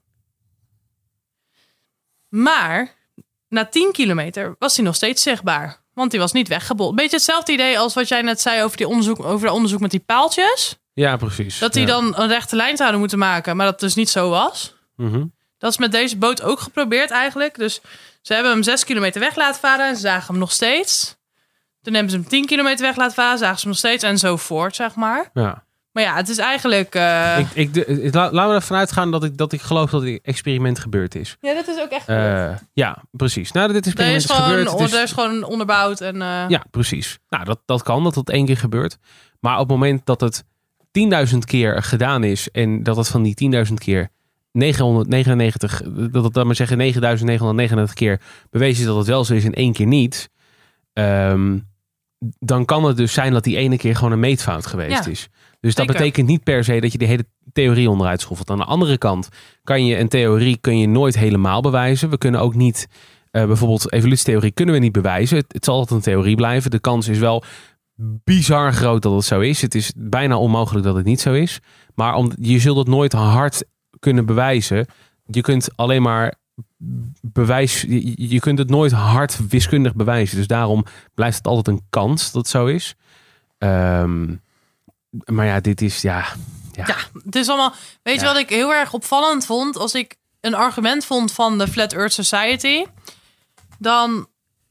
[2.30, 2.96] Maar
[3.48, 5.84] na 10 kilometer was hij nog steeds zichtbaar.
[5.94, 6.96] Want die was niet weggebold.
[6.96, 9.92] Beetje hetzelfde idee als wat jij net zei over, die onderzoek, over dat onderzoek met
[9.92, 10.78] die paaltjes.
[10.94, 11.60] Ja, precies.
[11.60, 11.88] Dat die Ja.
[11.88, 14.76] dan een rechte lijn zouden moeten maken, maar dat dus niet zo was.
[14.96, 15.26] Mhm.
[15.58, 17.56] Dat is met deze boot ook geprobeerd eigenlijk.
[17.58, 17.82] Dus
[18.22, 21.16] ze hebben hem 6 kilometer weg laten varen en ze zagen hem nog steeds.
[21.82, 24.18] Toen hebben ze hem 10 kilometer weg laten varen, zagen ze hem nog steeds en
[24.18, 25.30] zo voort, zeg maar.
[25.34, 25.66] Ja.
[25.92, 26.96] Maar ja, het is eigenlijk...
[26.96, 29.90] eh, Ik, ik, de- ik- la- laten we ervan uitgaan dat ik, dat ik geloof
[29.90, 31.38] dat dit experiment gebeurd is.
[31.42, 32.08] Ja, dat is ook echt...
[32.08, 33.52] Eh, ja, precies.
[33.52, 34.72] Nou, dit experiment is is, gewoon, gebeurd.
[34.72, 36.22] Het is- er is gewoon onderbouwd en...
[36.22, 37.18] eh, Ja, precies.
[37.30, 38.98] Nou, dat, dat kan, dat dat één keer gebeurt.
[39.40, 40.44] Maar op het moment dat het
[41.32, 42.52] 10.000 keer gedaan is...
[42.52, 44.10] en dat het van die 10.000 keer
[44.52, 45.82] 999...
[46.12, 46.94] dat het dan maar zeggen
[47.88, 49.46] 9.999 keer bewezen is dat het wel zo is...
[49.46, 50.30] en één keer niet...
[50.94, 51.58] ehm,
[52.40, 55.30] dan kan het dus zijn dat die ene keer gewoon een meetfout geweest Ja, is.
[55.60, 58.50] Dus dat betekent niet per se dat je de hele theorie onderuit schoffelt.
[58.50, 59.30] Aan de andere kant
[59.64, 62.10] kan je een theorie kun je nooit helemaal bewijzen.
[62.10, 62.88] We kunnen ook niet,
[63.32, 65.38] eh, bijvoorbeeld evolutietheorie kunnen we niet bewijzen.
[65.38, 66.72] Het, het zal altijd een theorie blijven.
[66.72, 67.44] De kans is wel
[68.24, 69.62] bizar groot dat het zo is.
[69.62, 71.60] Het is bijna onmogelijk dat het niet zo is.
[71.96, 73.64] Maar om, je zult het nooit hard
[74.08, 74.88] kunnen bewijzen.
[75.26, 76.34] Je kunt alleen maar
[77.22, 77.82] bewijs.
[77.82, 80.38] Je, je kunt het nooit hard wiskundig bewijzen.
[80.38, 82.96] Dus daarom blijft het altijd een kans dat het zo is.
[83.58, 84.36] Ehm,
[85.26, 86.26] maar ja, dit is ja.
[86.72, 87.74] Ja, Ja, het is allemaal.
[88.04, 89.78] Weet je wat ik heel erg opvallend vond?
[89.78, 92.86] Als ik een argument vond van de Flat Earth Society,
[93.80, 94.28] dan.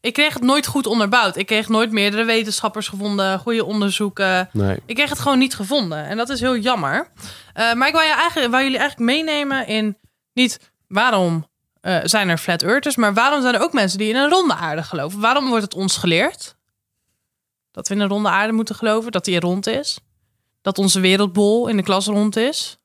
[0.06, 1.36] Ik kreeg het nooit goed onderbouwd.
[1.36, 4.48] Ik kreeg nooit meerdere wetenschappers gevonden, goede onderzoeken.
[4.52, 4.78] nee.
[4.86, 6.06] Ik kreeg het gewoon niet gevonden.
[6.06, 7.08] En dat is heel jammer.
[7.52, 9.96] Eh, maar ik wou, je eigenlijk, wou jullie eigenlijk meenemen in
[10.32, 11.46] niet waarom
[11.80, 14.54] eh, zijn er flat earthers, maar waarom zijn er ook mensen die in een ronde
[14.54, 15.20] aarde geloven?
[15.20, 16.56] Waarom wordt het ons geleerd
[17.70, 19.98] dat we in een ronde aarde moeten geloven, dat die rond is?
[20.62, 22.78] Dat onze wereldbol in de klas rond is?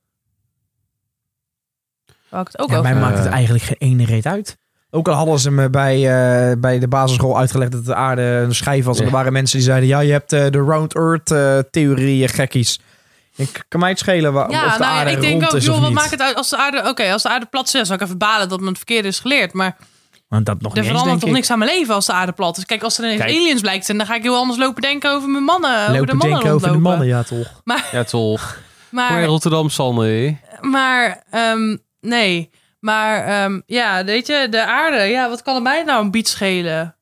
[2.32, 4.58] Ik het ook Ja, over mij maakt het eigenlijk geen ene reet uit.
[4.94, 8.56] Ook al hadden ze me bij, eh, bij de basisschool uitgelegd dat de aarde een
[8.56, 8.96] schijf was.
[8.98, 9.10] En Ja.
[9.10, 12.80] er waren mensen die zeiden, ja, je hebt eh, de round earth eh, theorie, gekkies.
[13.36, 15.54] Ik kan mij het schelen wa- Ja, of de nou ja, aarde ik denk rond
[15.54, 15.98] ook, is joh, of wat niet.
[15.98, 16.90] maakt het uit als de aarde...
[16.90, 19.08] Oké, als de aarde plat is, dan zou ik even balen dat me het verkeerde
[19.08, 19.54] is geleerd.
[19.54, 19.78] Maar
[20.28, 21.36] Want dat nog Er niet eens, verandert denk toch ik.
[21.36, 22.66] niks aan mijn leven als de aarde plat is.
[22.66, 23.32] Kijk, als er ineens Kijk.
[23.36, 25.72] aliens blijkt zijn, dan ga ik heel anders lopen denken over mijn mannen.
[25.80, 27.62] over de Lopen mannen denken over de mannen, ja toch.
[27.92, 28.58] Ja, toch.
[28.90, 30.38] Maar Maar, Rotterdam, Sanne.
[30.62, 32.50] maar ehm, nee.
[32.82, 36.28] Maar ehm, ja, weet je, de aarde, ja, wat kan er mij nou een biet
[36.28, 36.96] schelen?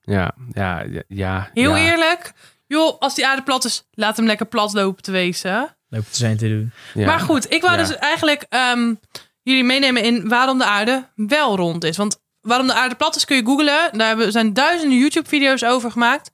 [0.00, 1.02] Ja, ja, ja.
[1.08, 1.90] ja Heel ja.
[1.90, 2.32] eerlijk,
[2.66, 5.76] joh, als die aarde plat is, laat hem lekker plat lopen te wezen.
[5.88, 6.72] Lopen te zijn te doen.
[6.94, 7.06] Ja.
[7.06, 7.82] Maar goed, ik wou Ja.
[7.86, 8.94] dus eigenlijk ehm,
[9.42, 11.96] jullie meenemen in waarom de aarde wel rond is.
[11.96, 13.98] Want waarom de aarde plat is kun je googlen.
[13.98, 16.30] Daar hebben- zijn duizenden YouTube-video's over gemaakt.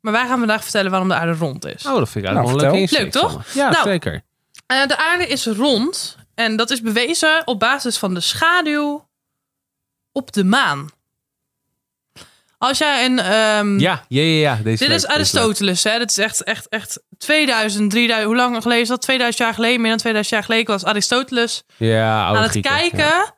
[0.00, 1.86] Maar wij gaan vandaag vertellen waarom de aarde rond is.
[1.86, 3.04] Oh, dat vind ik Nou, eigenlijk wel leuke vertel.
[3.06, 3.52] insteek, Leuk, toch?
[3.54, 4.22] Ja, Nou, zeker.
[4.66, 9.08] Eh, de aarde is rond en dat is bewezen op basis van de schaduw
[10.12, 10.90] op de maan.
[12.58, 13.18] Als jij een...
[13.18, 14.40] ehm, Ja, ja, ja.
[14.40, 14.54] ja.
[14.62, 15.06] Deze dit leuk, is.
[15.06, 15.98] Aristoteles, hè?
[15.98, 18.26] Dit is echt, echt, echt 2000, 3000...
[18.26, 19.02] Hoe lang geleden is dat?
[19.02, 22.98] 2000 jaar geleden, meer dan 2000 jaar geleden was Aristoteles Ja, aan het Grieken, kijken
[22.98, 23.34] ja.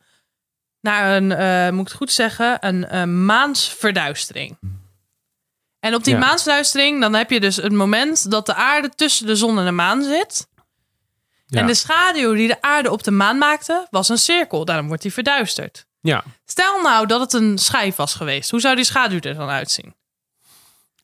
[0.80, 4.59] naar een, eh, moet ik het goed zeggen, een maansverduistering.
[5.80, 6.20] En op die Ja.
[6.20, 9.70] maansverduistering, dan heb je dus het moment dat de aarde tussen de zon en de
[9.70, 10.46] maan zit.
[11.46, 11.61] Ja.
[11.61, 14.64] En de schaduw die de aarde op de maan maakte, was een cirkel.
[14.64, 15.87] Daarom wordt die verduisterd.
[16.00, 16.24] Ja.
[16.44, 18.50] Stel nou dat het een schijf was geweest.
[18.50, 19.94] Hoe zou die schaduw er dan uitzien?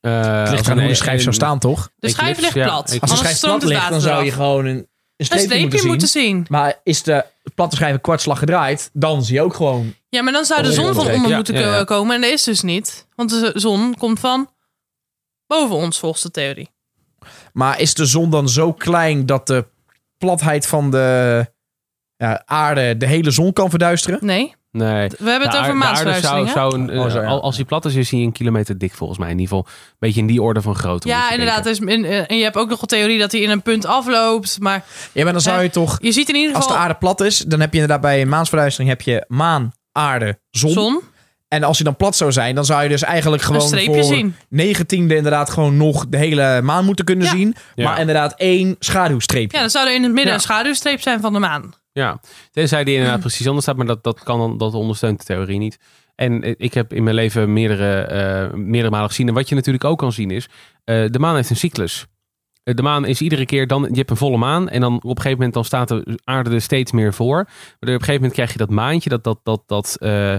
[0.01, 1.91] Eh, Het ligt aan hoe de schijf zou staan, toch?
[1.97, 2.97] De schijf ligt ja, plat.
[3.01, 5.87] Als de schijf plat ligt, dan zou je gewoon een, een een streepje, streepje moeten,
[5.89, 6.23] moeten zien.
[6.37, 6.47] zien.
[6.49, 7.25] Maar is de
[7.55, 9.95] platte schijf een kwartslag gedraaid, dan zie je ook gewoon...
[10.09, 11.79] Ja, maar dan zou de Oh, zon van onder ja, moeten ja, ja.
[11.79, 12.15] ko- komen.
[12.15, 13.07] En dat is dus niet.
[13.15, 14.51] Want de zon komt van
[15.47, 16.71] boven ons, volgens de theorie.
[17.53, 19.65] Maar is de zon dan zo klein dat de
[20.27, 21.47] platheid van de
[22.17, 24.19] ja, aarde de hele zon kan verduisteren?
[24.23, 25.09] Nee, Nee.
[25.09, 27.25] we hebben het De over zou, zou een, Oh, ja.
[27.25, 29.31] al- Als hij plat is, is hij een kilometer dik volgens mij.
[29.31, 31.09] In ieder geval een beetje in die orde van grootte.
[31.09, 31.65] Ja, inderdaad.
[31.65, 33.87] Dus in, eh, en je hebt ook nog een theorie dat hij in een punt
[33.87, 34.61] afloopt.
[34.61, 35.99] Maar Ja, maar dan zou je toch...
[36.03, 38.21] je ziet in ieder Als de geval aarde plat is, dan heb je inderdaad bij
[38.21, 40.71] een maansverduistering heb je maan, aarde, zon.
[40.71, 41.01] zon.
[41.53, 44.35] En als hij dan plat zou zijn, dan zou je dus eigenlijk gewoon voor zien.
[44.49, 47.31] negentiende inderdaad gewoon nog de hele maan moeten kunnen Ja.
[47.33, 47.55] zien.
[47.75, 47.89] Ja.
[47.89, 49.57] Maar inderdaad één schaduwstreepje.
[49.57, 50.35] Ja, dan zou er in het midden Ja.
[50.35, 51.75] een schaduwstreep zijn van de maan.
[51.93, 55.25] Ja, tenzij die inderdaad precies anders staat, maar dat, dat, kan dan, dat ondersteunt de
[55.25, 55.79] theorie niet.
[56.15, 59.29] En eh, ik heb in mijn leven meerdere, eh, meerdere malen gezien.
[59.29, 60.49] En wat je natuurlijk ook kan zien is,
[60.85, 62.07] eh, de maan heeft een cyclus.
[62.63, 65.11] De maan is iedere keer dan, je hebt een volle maan en dan op een
[65.11, 67.35] gegeven moment dan staat de aarde er steeds meer voor.
[67.37, 70.35] Maar op een gegeven moment krijg je dat maantje, dat, dat, dat, dat, eh,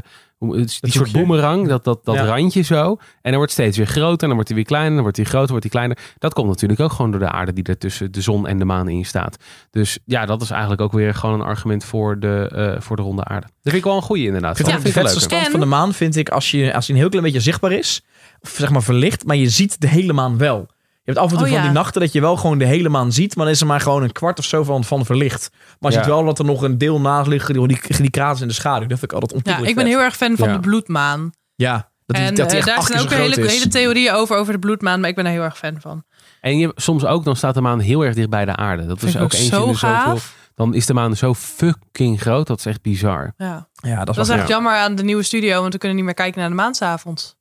[0.51, 2.25] die soort boemerang, dat, dat, dat Ja.
[2.25, 2.85] randje zo.
[3.21, 5.17] En dan wordt het steeds weer groter, en dan wordt hij weer kleiner, dan wordt
[5.17, 5.97] hij groter, wordt hij kleiner.
[6.19, 8.65] Dat komt natuurlijk ook gewoon door de aarde die er tussen de zon en de
[8.65, 9.37] maan in staat.
[9.71, 13.01] Dus ja, dat is eigenlijk ook weer gewoon een argument voor de, eh, voor de
[13.01, 13.45] ronde aarde.
[13.47, 14.55] Dat vind ik wel een goede inderdaad.
[14.57, 17.09] Vind het wel stand van de maan vind ik als je, als hij een heel
[17.09, 18.03] klein beetje zichtbaar is.
[18.41, 20.67] Of zeg maar verlicht, maar je ziet de hele maan wel.
[21.05, 21.67] Je hebt af en toe Oh, van ja.
[21.67, 23.35] die nachten dat je wel gewoon de hele maan ziet.
[23.35, 25.49] Maar dan is er maar gewoon een kwart of zo van, van verlicht.
[25.79, 26.03] Maar je Ja.
[26.03, 27.47] ziet wel dat er nog een deel naast ligt.
[27.53, 28.87] Die, die, die kraters in de schaduw.
[28.87, 29.93] Dat vind ik altijd Ja, ontiegelijk ik ben vet.
[29.93, 30.53] heel erg fan van Ja.
[30.53, 31.31] de bloedmaan.
[31.55, 31.73] Ja,
[32.05, 33.53] dat die, en dat die eh, echt daar acht zijn ook hele, is.
[33.53, 34.99] hele theorieën over, over de bloedmaan.
[34.99, 36.03] Maar ik ben daar heel erg fan van.
[36.41, 38.85] En je, soms ook, dan staat de maan heel erg dicht bij de aarde.
[38.85, 39.89] Dat Vind is ook ook eens zo in de zoveel.
[40.05, 40.35] gaaf.
[40.55, 42.47] Dan is de maan zo fucking groot.
[42.47, 43.33] Dat is echt bizar.
[43.37, 43.67] Ja.
[43.73, 46.05] Ja, dat is Dat is echt jammer aan de nieuwe studio, want we kunnen niet
[46.05, 47.35] meer kijken naar de maan s'avonds.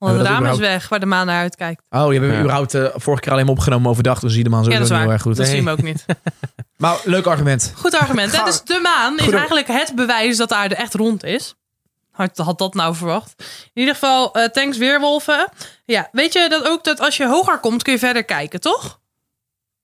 [0.00, 1.82] Want het we raam is weg waar de maan naar uitkijkt.
[1.90, 2.38] Oh, je hebt Ja.
[2.40, 4.18] überhaupt eh, vorige keer alleen opgenomen overdag.
[4.18, 5.02] Dus zie je de maan Ja, sowieso niet waar.
[5.02, 5.36] heel erg goed.
[5.36, 5.54] Dat Nee.
[5.54, 6.04] zien we ook niet.
[6.76, 7.72] Maar leuk argument.
[7.76, 8.32] Goed argument.
[8.34, 11.54] Ga- Dus de maan is eigenlijk het bewijs dat de aarde echt rond is.
[12.10, 13.34] Had, had dat nou verwacht?
[13.72, 15.48] In ieder geval, eh, thanks Weerwolven.
[15.84, 19.00] Ja, weet je dat ook dat als je hoger komt, kun je verder kijken, toch?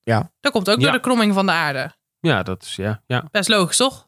[0.02, 0.30] Ja.
[0.40, 0.82] Dat komt ook Ja.
[0.82, 1.94] door de kromming van de aarde.
[2.20, 3.02] Ja, dat is ja.
[3.06, 3.24] ja.
[3.30, 4.06] Best logisch, toch?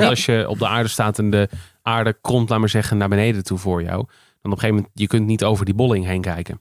[0.00, 0.10] Want Ja.
[0.10, 1.48] als je op de aarde staat en de
[1.82, 3.96] aarde kromt, laat maar zeggen, naar beneden toe voor jou.
[3.96, 6.60] Dan op een gegeven moment, je kunt niet over die bolling heen kijken.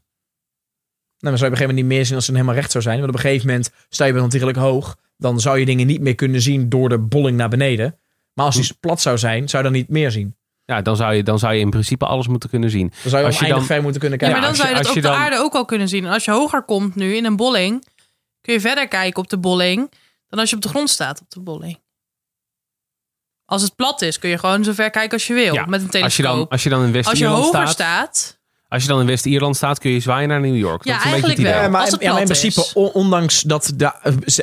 [1.18, 2.72] Nou, dan zou je op een gegeven moment niet meer zien als ze helemaal recht
[2.72, 2.98] zou zijn.
[2.98, 6.02] Want op een gegeven moment, stel je bent ontiegelijk hoog, dan zou je dingen niet
[6.02, 7.98] meer kunnen zien door de bolling naar beneden.
[8.34, 8.74] Maar als die Hm.
[8.80, 10.36] plat zou zijn, zou je dan niet meer zien.
[10.66, 12.88] Ja, dan zou je, dan zou je in principe alles moeten kunnen zien.
[13.02, 14.42] Dan zou je Als je dan- ver moeten kunnen Ja, kijken.
[14.42, 16.06] maar dan als zou je dat op je de dan- aarde ook al kunnen zien.
[16.06, 17.86] En als je hoger komt nu in een bolling,
[18.42, 19.92] kun je verder kijken op de bolling
[20.28, 21.80] dan als je op de grond staat op de bolling.
[23.54, 25.54] Als het plat is, kun je gewoon zo ver kijken als je wil.
[25.54, 26.04] Ja, met een telescoop.
[26.04, 27.70] Als je dan, als je dan in Als je West-Ierland hoger staat,
[28.18, 30.84] staat, als je dan in West-Ierland staat, kun je zwaaien naar New York.
[30.84, 31.54] Ja, dat is een beetje het eigenlijk idee.
[31.54, 31.62] wel.
[31.64, 33.92] Ja, maar, Als het ja, maar in principe, on- ondanks dat de,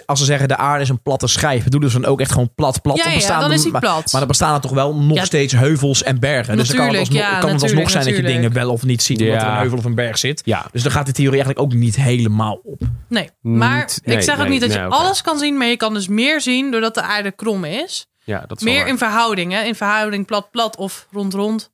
[0.07, 2.55] als ze zeggen de aarde is een platte schijf, bedoelen ze dan ook echt gewoon
[2.55, 2.97] plat, plat.
[2.97, 4.13] Ja, Dan ja, bestaan dan is die maar, plat.
[4.13, 6.57] Maar er bestaan er toch wel nog Ja, steeds heuvels en bergen.
[6.57, 8.83] Dus dan kan het ja, kan het alsnog natuurlijk, zijn dat je dingen wel of
[8.83, 10.43] niet ziet, omdat er een heuvel of een berg zit.
[10.45, 12.81] Ja, Dus dan gaat die theorie eigenlijk ook niet helemaal op.
[13.09, 13.31] nee.
[13.43, 15.67] Maar Niet- nee, ik zeg ook nee, niet dat nee, je alles kan zien, maar
[15.67, 18.07] je kan dus meer zien doordat de aarde krom is.
[18.25, 18.89] Ja, dat is Meer waar.
[18.89, 19.63] in verhouding, hè?
[19.63, 21.73] In verhouding plat-plat of rond-rond.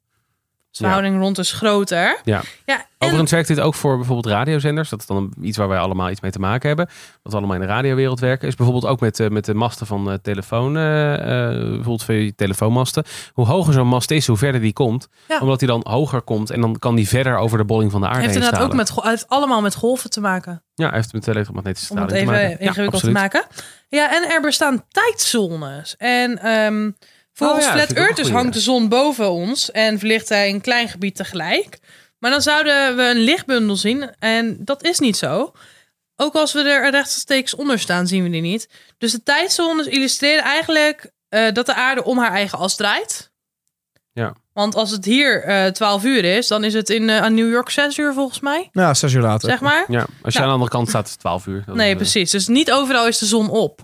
[0.79, 2.21] Dus verhouding rond is groter.
[2.25, 2.43] Ja.
[2.67, 4.89] Ja, en Overigens werkt dit ook voor bijvoorbeeld radiozenders.
[4.89, 6.87] Dat is dan iets waar wij allemaal iets mee te maken hebben.
[7.23, 8.49] Wat we allemaal in de radiowereld werken.
[8.49, 10.77] Is bijvoorbeeld ook met, eh, met de masten van eh, telefoon.
[10.77, 10.83] eh,
[11.59, 13.05] bijvoorbeeld voor je telefoonmasten.
[13.33, 15.09] Hoe hoger zo'n mast is, hoe verder die komt.
[15.29, 15.39] Ja.
[15.41, 16.51] Omdat hij dan hoger komt.
[16.51, 18.75] En dan kan die verder over de bolling van de aarde heeft heen inderdaad ook
[18.77, 20.63] met, heeft allemaal met golven te maken.
[20.75, 22.67] Ja, heeft met elektromagnetische Om het straling even te maken.
[22.67, 23.33] ingewikkeld te absoluut.
[23.33, 23.45] maken.
[23.89, 25.97] Ja, en er bestaan tijdzones.
[25.97, 26.91] En ehm,
[27.39, 30.89] volgens Oh ja, Flat Earthers hangt de zon boven ons en verlicht hij een klein
[30.89, 31.79] gebied tegelijk.
[32.19, 35.53] Maar dan zouden we een lichtbundel zien en dat is niet zo.
[36.17, 38.69] Ook als we er rechtstreeks onder staan, zien we die niet.
[38.99, 43.31] Dus de tijdzones illustreren eigenlijk eh, dat de aarde om haar eigen as draait.
[44.13, 44.35] Ja.
[44.53, 47.51] Want als het hier eh 12 uur is, dan is het in eh, aan New
[47.51, 48.69] York 6 uur volgens mij.
[48.73, 49.51] Ja, zes uur later.
[49.51, 49.85] Zeg maar.
[49.89, 51.65] Ja, als je aan de andere kant staat, is het 12 uur.
[51.67, 52.31] Nee, eh, precies.
[52.31, 53.81] Dus niet overal is de zon op.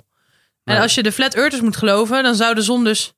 [0.65, 0.83] En Nee.
[0.83, 3.13] als je de flat earthers moet geloven, dan zou de zon dus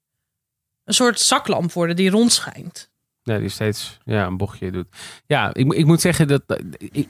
[0.85, 2.90] een soort zaklamp worden die rondschijnt.
[3.25, 4.87] Nee, die steeds ja, een bochtje doet.
[5.27, 6.42] Ja, ik, moet- ik moet zeggen dat.
[6.79, 7.09] Ik,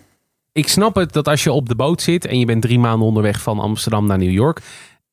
[0.53, 3.07] ik snap het dat als je op de boot zit en je bent drie maanden
[3.07, 4.61] onderweg van Amsterdam naar New York.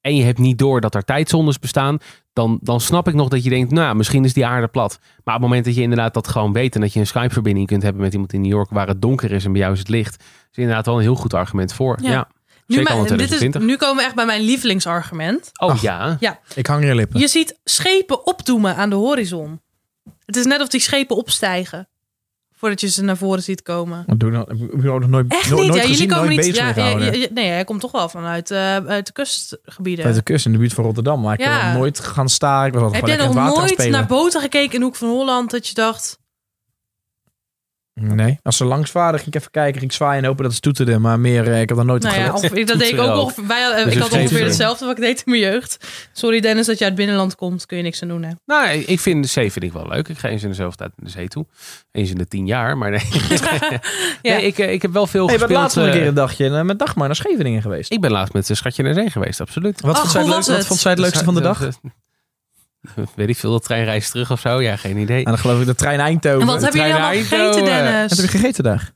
[0.02, 1.98] en je hebt niet door dat er tijdzones bestaan.
[2.34, 5.00] Dan, dan snap ik nog dat je denkt, nou, misschien is die aarde plat.
[5.02, 6.76] Maar op het moment dat je inderdaad dat gewoon weet.
[6.76, 8.70] en dat je een Skype-verbinding kunt hebben met iemand in New York.
[8.70, 10.24] waar het donker is en bij jou is het licht.
[10.52, 11.98] is inderdaad wel een heel goed argument voor.
[12.02, 12.12] Ja.
[12.12, 12.28] Ja.
[12.72, 13.62] Nu, Zeker al in maar- dit is, 2020.
[13.62, 15.50] nu komen we echt bij mijn lievelingsargument.
[15.60, 15.82] Oh Ach.
[15.82, 16.18] ja.
[16.56, 17.20] Ik hang je lippen.
[17.20, 19.62] Je ziet schepen opdoemen aan de horizon.
[20.26, 21.86] Het is net of die schepen opstijgen.
[22.58, 24.04] Voordat je ze naar voren ziet komen.
[24.08, 24.48] Wat doe je nou?
[24.50, 25.60] Heb ik nog nooit, Echt niet?
[25.68, 26.56] nooit Ja, jullie komen nooit niet.
[26.56, 30.06] Ja, ja, ja, nee, hij komt toch wel vanuit eh, uit de kustgebieden.
[30.06, 31.22] Uit de kust in de buurt van Rotterdam.
[31.22, 31.52] Maar ik Ja.
[31.54, 32.66] heb nog nooit gaan staan.
[32.66, 35.68] Ik was Heb jij nog nooit naar boten gekeken in de hoek van Holland dat
[35.68, 36.20] je dacht...
[37.94, 38.40] Nee.
[38.44, 39.80] Als ze langs waren, ging ik even kijken.
[39.80, 41.02] Ging ik zwaaien en hopen dat ze toeterden.
[41.02, 42.32] Maar meer, eh, ik heb daar nooit op Nou ja,
[42.66, 43.48] dat deed ik ook ongeveer.
[43.48, 45.78] Wij, hadden- Dus ik had ongeveer hetzelfde wat ik deed in mijn jeugd.
[46.14, 47.66] Sorry Dennis dat je uit het binnenland komt.
[47.66, 48.32] Kun je niks aan doen, hè?
[48.46, 50.08] Nou, ik vind de zee vind ik wel leuk.
[50.08, 51.46] Ik ga eens in dezelfde tijd naar de zee toe.
[51.92, 53.08] Eens in de tien jaar, maar nee.
[54.22, 54.34] Ja.
[54.36, 55.62] nee ik, eh, ik heb wel veel Hey, wat gespeeld.
[55.62, 57.92] laatst nog een eh, keer een dagje eh, met Dagmar naar Scheveningen geweest.
[57.92, 59.82] Ik ben laatst met een schatje naar zee geweest, absoluut.
[59.82, 60.68] Wat Ach, vond zij het hoe leukste, was wat het?
[60.68, 61.70] vond zij het leukste van de dag?
[63.16, 64.62] weet ik veel, de treinreis terug of zo.
[64.62, 65.18] Ja, geen idee.
[65.18, 66.42] En dan geloof ik de trein Eindhoven.
[66.42, 67.64] En wat hebben jullie allemaal gegeten.
[67.66, 68.10] Dennis?
[68.10, 68.92] Wat heb je gegeten daar?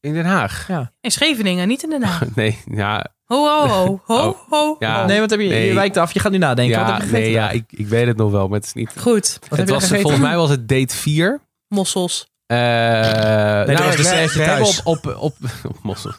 [0.00, 0.68] In Den Haag.
[1.00, 2.22] In Scheveningen, niet in Den Haag.
[2.34, 4.00] Nee, ja, Ho, ho, ho.
[4.16, 4.36] Ho, Oh.
[4.48, 5.06] ho, Ja.
[5.06, 5.48] Nee, wat heb je?
[5.48, 5.66] Nee.
[5.66, 6.12] Je wijkt af.
[6.12, 6.78] Je gaat nu nadenken.
[6.78, 8.66] wat ja, heb je gegeten nee, ja ik, ik weet het nog wel, maar het
[8.66, 8.92] is niet...
[8.98, 9.36] Goed.
[9.40, 10.00] Wat heb het je was, gegeten?
[10.02, 11.40] volgens mij was het date 4.
[11.68, 12.30] Mossels.
[12.46, 14.82] Eh nou, dat was de we, sterfje we hebben thuis.
[14.82, 15.34] op, op, op,
[15.68, 16.12] op Mossel.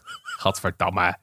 [0.44, 1.18] Gadverdamme.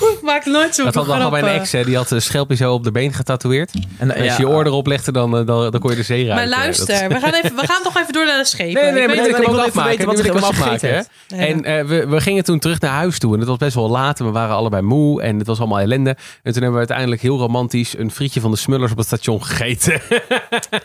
[0.00, 2.72] Ik maak nooit zo'n Dat had nog mijn ex, hè, die had een schelpje zo
[2.72, 3.72] op de been getatoeëerd.
[3.98, 6.26] En, als je je oor erop legde, dan, eh, dan, dan kon je de zee
[6.26, 6.48] ruiken.
[6.48, 8.82] Maar luister, we gaan, even, we gaan toch even door naar de schepen.
[8.82, 9.90] Nee, nee, Ik maar wil ik hem wil ook even afmaken.
[9.90, 11.06] weten wat ik hem afmaken.
[11.28, 13.32] En eh, we, we gingen toen terug naar huis toe.
[13.32, 14.18] En het was best wel laat.
[14.20, 15.22] En we waren allebei moe.
[15.22, 16.10] En het was allemaal ellende.
[16.10, 19.44] En toen hebben we uiteindelijk heel romantisch een frietje van de Smullers op het station
[19.44, 20.00] gegeten.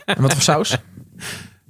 [0.06, 0.78] En wat voor saus?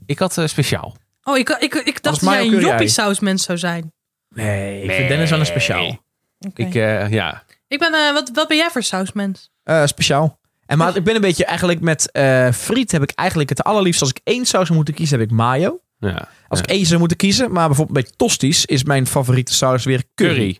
[0.05, 0.95] ik had eh, speciaal.
[1.23, 3.93] Oh, ik, ik, ik dacht dat jij een joppie sausmens zou zijn.
[4.29, 6.03] Nee, ik vind Dennis wel een speciaal.
[6.39, 6.61] Oké.
[6.61, 7.43] Ik, eh, ja.
[7.67, 9.49] Ik ben, eh, wat, wat ben jij voor sausmens?
[9.63, 10.39] Eh, speciaal.
[10.65, 14.01] En maar ik ben een beetje eigenlijk met eh, friet heb ik eigenlijk het allerliefst.
[14.01, 15.79] Als ik één saus zou moeten kiezen, heb ik mayo.
[15.99, 16.27] ja.
[16.47, 16.65] Als Ja.
[16.65, 20.33] ik één zou moeten kiezen, maar bijvoorbeeld bij tosties is mijn favoriete saus weer curry.
[20.35, 20.59] Curry.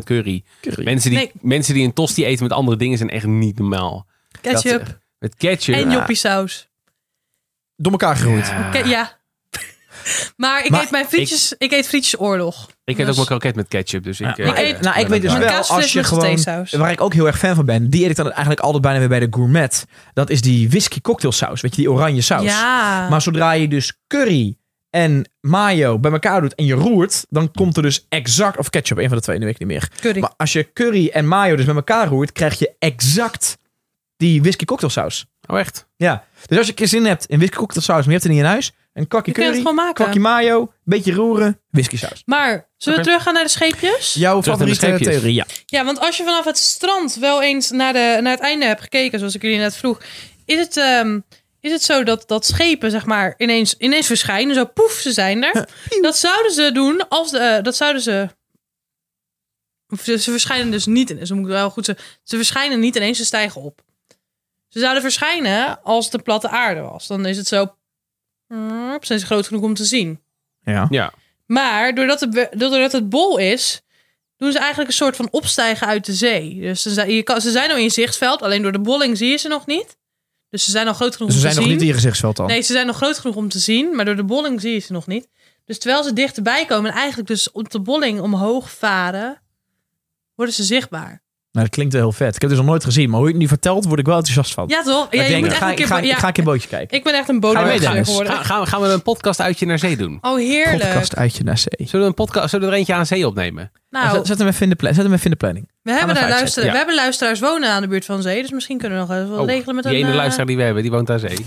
[0.00, 0.44] 100% curry.
[0.60, 0.84] Curry.
[0.84, 1.30] Mensen die, Nee.
[1.40, 4.06] mensen die een tosti eten met andere dingen zijn echt niet normaal.
[4.40, 5.74] Ketchup Dat, met ketchup.
[5.74, 6.68] en joppie saus.
[7.76, 8.28] Door elkaar.
[8.28, 8.70] Ja.
[8.70, 9.17] Ke- ja.
[10.36, 12.66] Maar ik Maar eet mijn frietjes, ik, eet frietjes oorlog.
[12.84, 14.04] Ik eet ook Dus- mijn kroket met ketchup.
[14.04, 15.92] Dus ik, Ja, eh, maar ik eet- nou, ik weet dus Mijn wel, kaasvlees als
[15.92, 16.66] je met gewoon...
[16.70, 18.98] Waar ik ook heel erg fan van ben, die eet ik dan eigenlijk altijd bijna
[18.98, 19.84] weer bij de gourmet.
[20.12, 21.60] Dat is die whisky cocktailsaus.
[21.60, 22.42] Weet je, die oranje saus.
[22.44, 23.08] Ja.
[23.08, 24.56] Maar zodra je dus curry
[24.90, 28.98] en mayo bij elkaar doet en je roert, dan komt er dus exact, of ketchup,
[28.98, 29.88] een van de twee, nu weet ik niet meer.
[30.00, 30.20] curry.
[30.20, 33.58] Maar als je curry en mayo dus met elkaar roert, krijg je exact
[34.16, 35.26] die whisky cocktailsaus.
[35.46, 35.86] Oh, echt?
[35.96, 36.24] Ja.
[36.46, 38.40] Dus als je een keer zin hebt in whisky cocktailsaus, maar je hebt het niet
[38.42, 39.94] in huis, een Je kunt het curry, gewoon maken.
[39.94, 42.22] kwakje mayo, beetje roeren, whisky saus.
[42.24, 43.10] Maar zullen we Oké.
[43.10, 44.14] teruggaan naar de scheepjes?
[44.14, 45.08] Jouw Terug naar de favoriete scheepjes.
[45.20, 45.46] theorie, ja.
[45.66, 48.80] Ja, want als je vanaf het strand wel eens naar, de, naar het einde hebt
[48.80, 50.00] gekeken, zoals ik jullie net vroeg,
[50.44, 51.20] is het, ehm,
[51.60, 55.44] is het zo dat, dat schepen zeg maar ineens, ineens verschijnen, zo poef, ze zijn
[55.44, 55.68] er.
[56.00, 58.28] dat zouden ze doen als de, eh, dat zouden ze.
[59.88, 61.28] of Ze, ze verschijnen dus niet ineens.
[61.28, 62.04] Ze moeten wel goed zeggen.
[62.22, 63.80] Ze verschijnen niet ineens, ze stijgen op.
[64.68, 67.06] Ze zouden verschijnen als het een platte aarde was.
[67.06, 67.74] Dan is het zo.
[69.00, 70.20] Mm, Zijn ze groot genoeg om te zien.
[70.62, 70.86] Ja.
[70.90, 71.12] Ja.
[71.46, 73.82] Maar doordat het, doordat het bol is,
[74.36, 76.60] doen ze eigenlijk een soort van opstijgen uit de zee.
[76.60, 79.16] Dus ze zijn, je kan, ze zijn al in je zichtveld, alleen door de bolling
[79.16, 79.96] zie je ze nog niet.
[80.50, 81.72] Dus ze zijn al groot genoeg Dus ze om zijn te nog zien.
[81.72, 82.46] niet in je gezichtsveld dan.
[82.46, 84.78] Nee, ze zijn nog groot genoeg om te zien, maar door de bolling zie je
[84.78, 85.28] ze nog niet.
[85.64, 89.42] Dus terwijl ze dichterbij komen en eigenlijk dus op de bolling omhoog varen,
[90.34, 91.22] worden ze zichtbaar.
[91.52, 92.34] Nou, dat klinkt wel heel vet.
[92.34, 94.06] Ik heb het dus nog nooit gezien, maar hoe je het nu vertelt, word ik
[94.06, 94.64] wel enthousiast van.
[94.68, 95.06] Ja, toch?
[95.10, 95.84] Ja, ik je denk, moet ik echt ga, een keer...
[95.84, 96.96] ik ga, ja, ga een bootje kijken.
[96.96, 97.40] ik ben echt een
[97.74, 98.08] we Dennis?
[98.08, 98.32] geworden.
[98.32, 100.18] Ga- gaan, we, gaan we een podcast uitje naar zee doen?
[100.20, 100.82] Oh, heerlijk.
[100.82, 101.86] Podcast uitje naar zee.
[101.88, 103.72] Zullen we, een podcast, zullen we er eentje aan zee opnemen?
[103.90, 105.68] Nou, Zet, zet hem even in de, pla- zet hem even in de planning.
[105.82, 106.70] we hebben, we daar luister, ja.
[106.70, 109.30] we hebben luisteraars wonen aan de buurt van zee, dus misschien kunnen we nog even
[109.30, 109.98] wat Oh, regelen met die een...
[110.00, 111.36] ene eh, luisteraar die we hebben, die woont aan zee.
[111.36, 111.44] We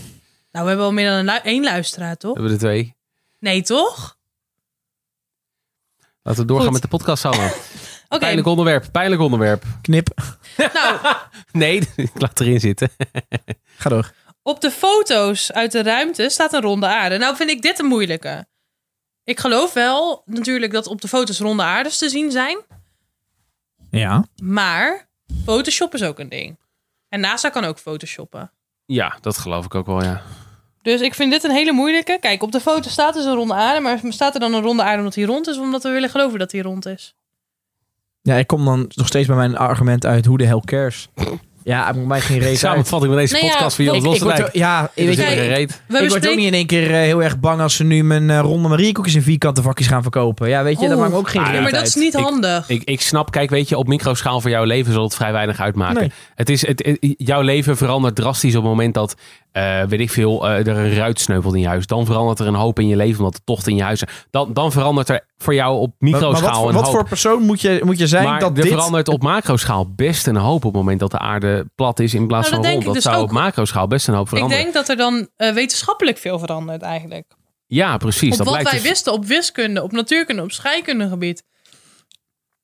[0.52, 2.34] Nou, we hebben al meer dan een lu- één luisteraar, toch?
[2.34, 2.96] hebben er twee.
[3.40, 4.18] Nee, toch?
[6.24, 6.82] Laten we doorgaan Goed.
[6.82, 7.52] met de podcast samen.
[8.20, 9.64] Pijnlijk onderwerp, pijnlijk onderwerp.
[9.82, 10.08] Knip.
[10.74, 11.00] nou,
[11.52, 12.90] Nee, ik laat erin zitten.
[13.78, 14.12] Ga door.
[14.44, 17.18] op de foto's uit de ruimte staat een ronde aarde.
[17.18, 18.46] Nou vind ik dit een moeilijke.
[19.24, 22.58] Ik geloof wel natuurlijk dat op de foto's ronde aardes te zien zijn.
[23.92, 24.26] Ja.
[24.44, 25.10] Maar
[25.46, 26.60] Photoshop is ook een ding.
[27.10, 28.52] En NASA kan ook photoshoppen.
[28.86, 30.22] Ja, dat geloof ik ook wel, ja.
[30.82, 32.18] Dus ik vind dit een hele moeilijke.
[32.20, 33.80] Kijk, op de foto staat dus een ronde aarde.
[33.80, 35.58] Maar staat er dan een ronde aarde omdat hij rond is?
[35.58, 37.16] Of omdat we willen geloven dat hij rond is?
[38.22, 40.26] Ja, ik kom dan nog steeds bij mijn argument uit.
[40.26, 41.10] Hoe de hell cares?
[41.64, 42.58] Ja, het moet mij geen uit.
[42.58, 44.54] Samenvatting van deze Nee, ja, podcast ik- Ik word, Losterwijk.
[44.56, 45.68] ja, Ik weet je.
[45.88, 48.04] We ik word ook niet in één keer eh, heel erg bang als ze nu
[48.04, 50.50] mijn eh, ronde Mariekoekjes in vierkante vakjes gaan verkopen.
[50.50, 52.14] Ja, weet je, dat maakt me ook geen Ah, reet Ja, maar dat is niet
[52.14, 52.70] Ik- handig.
[52.70, 55.60] Ik, ik snap, kijk, weet je, op microschaal voor jouw leven zal het vrij weinig
[55.60, 56.00] uitmaken.
[56.00, 56.12] Nee.
[56.36, 59.16] Het is, het, het- jouw leven verandert drastisch op het moment dat,
[59.52, 61.88] eh, weet ik veel, eh, er een ruit sneuvelt in je huis.
[61.88, 64.10] Dan verandert er een hoop in je leven, omdat er tocht in je huis zijn.
[64.30, 66.94] Dan, dan verandert er voor jou op Maar, maar microschaal wat, voor, een wat hoop.
[66.94, 68.72] voor persoon moet je, moet je zijn maar dat er dit...
[68.74, 72.28] verandert op macroschaal best een hoop op het moment dat de aarde plat is in
[72.28, 72.80] plaats Nou, van rond.
[72.82, 73.24] ik Dat dus zou ook.
[73.24, 74.62] op macroschaal best een hoop Ik veranderen.
[74.64, 77.26] denk dat er dan eh, wetenschappelijk veel verandert eigenlijk.
[77.68, 78.32] Ja, precies.
[78.32, 81.44] op dat wat lijkt wij dus- wisten op wiskunde, op natuurkunde, op scheikundegebied.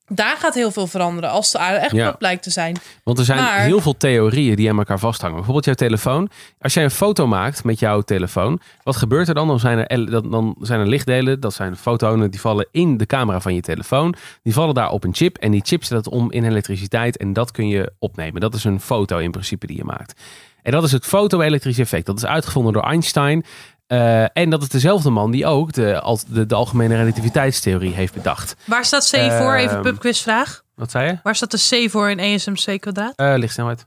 [0.08, 2.02] Daar gaat heel veel veranderen als de aarde echt Ja.
[2.02, 2.76] plat blijkt te zijn.
[3.04, 5.34] Want er zijn Maar- heel veel theorieën die aan elkaar vasthangen.
[5.36, 6.30] Bijvoorbeeld jouw telefoon.
[6.60, 9.46] Als jij een foto maakt met jouw telefoon, wat gebeurt er dan?
[9.48, 13.40] Dan zijn er, dan- zijn er lichtdelen, dat zijn fotonen, die vallen in de camera
[13.40, 14.14] van je telefoon.
[14.42, 17.32] Die vallen daar op een chip en die chip zet dat om in elektriciteit en
[17.32, 18.40] dat kun je opnemen.
[18.40, 20.20] Dat is een foto in principe die je maakt.
[20.62, 22.06] En dat is het foto-elektrische effect.
[22.06, 23.44] Dat is uitgevonden door Einstein.
[23.88, 28.14] Eh, en dat is dezelfde man die ook de, al- de, de algemene relativiteitstheorie heeft
[28.14, 28.56] bedacht.
[28.66, 29.54] Waar staat C voor?
[29.54, 30.64] Even Ehm, pubquizvraag.
[30.74, 31.18] Wat zei je?
[31.22, 33.12] Waar staat de C voor in ESMC kwadraat?
[33.16, 33.86] Eh lichtsnelheid.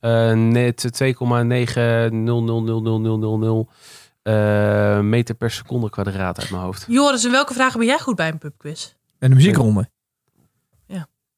[0.00, 3.68] eh, net 2,9000000
[4.22, 6.84] eh meter per seconde kwadraat uit mijn hoofd.
[6.88, 8.92] Joris, in welke vragen ben jij goed bij een pubquiz?
[9.18, 9.88] En de muziekronde.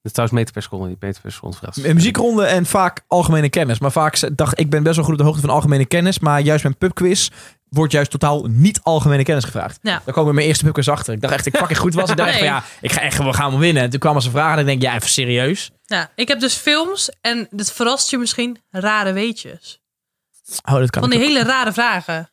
[0.02, 1.56] Dat is trouwens meter per seconde, niet meter per seconde.
[1.56, 1.76] vraag.
[1.84, 3.78] Een muziekronde en vaak algemene kennis.
[3.78, 6.18] Maar vaak dacht ik ben best wel goed op de hoogte van algemene kennis.
[6.18, 7.28] Maar juist bij een pubquiz
[7.68, 9.78] wordt juist totaal niet algemene kennis gevraagd.
[9.82, 9.90] Ja.
[9.90, 11.14] Daar kwam ik bij mijn eerste pubquiz achter.
[11.14, 12.10] Ik dacht echt dat ik fucking goed was.
[12.10, 13.82] Ik dacht van ja, ik ga echt gewoon gaan wel winnen.
[13.82, 15.70] En toen kwamen ze vragen en ik denk ja, even serieus.
[15.86, 19.80] Nou, ik heb dus films en dit verrast je misschien, rare weetjes.
[20.64, 21.26] Oh, dat kan Van die ook.
[21.26, 22.30] hele rare vragen.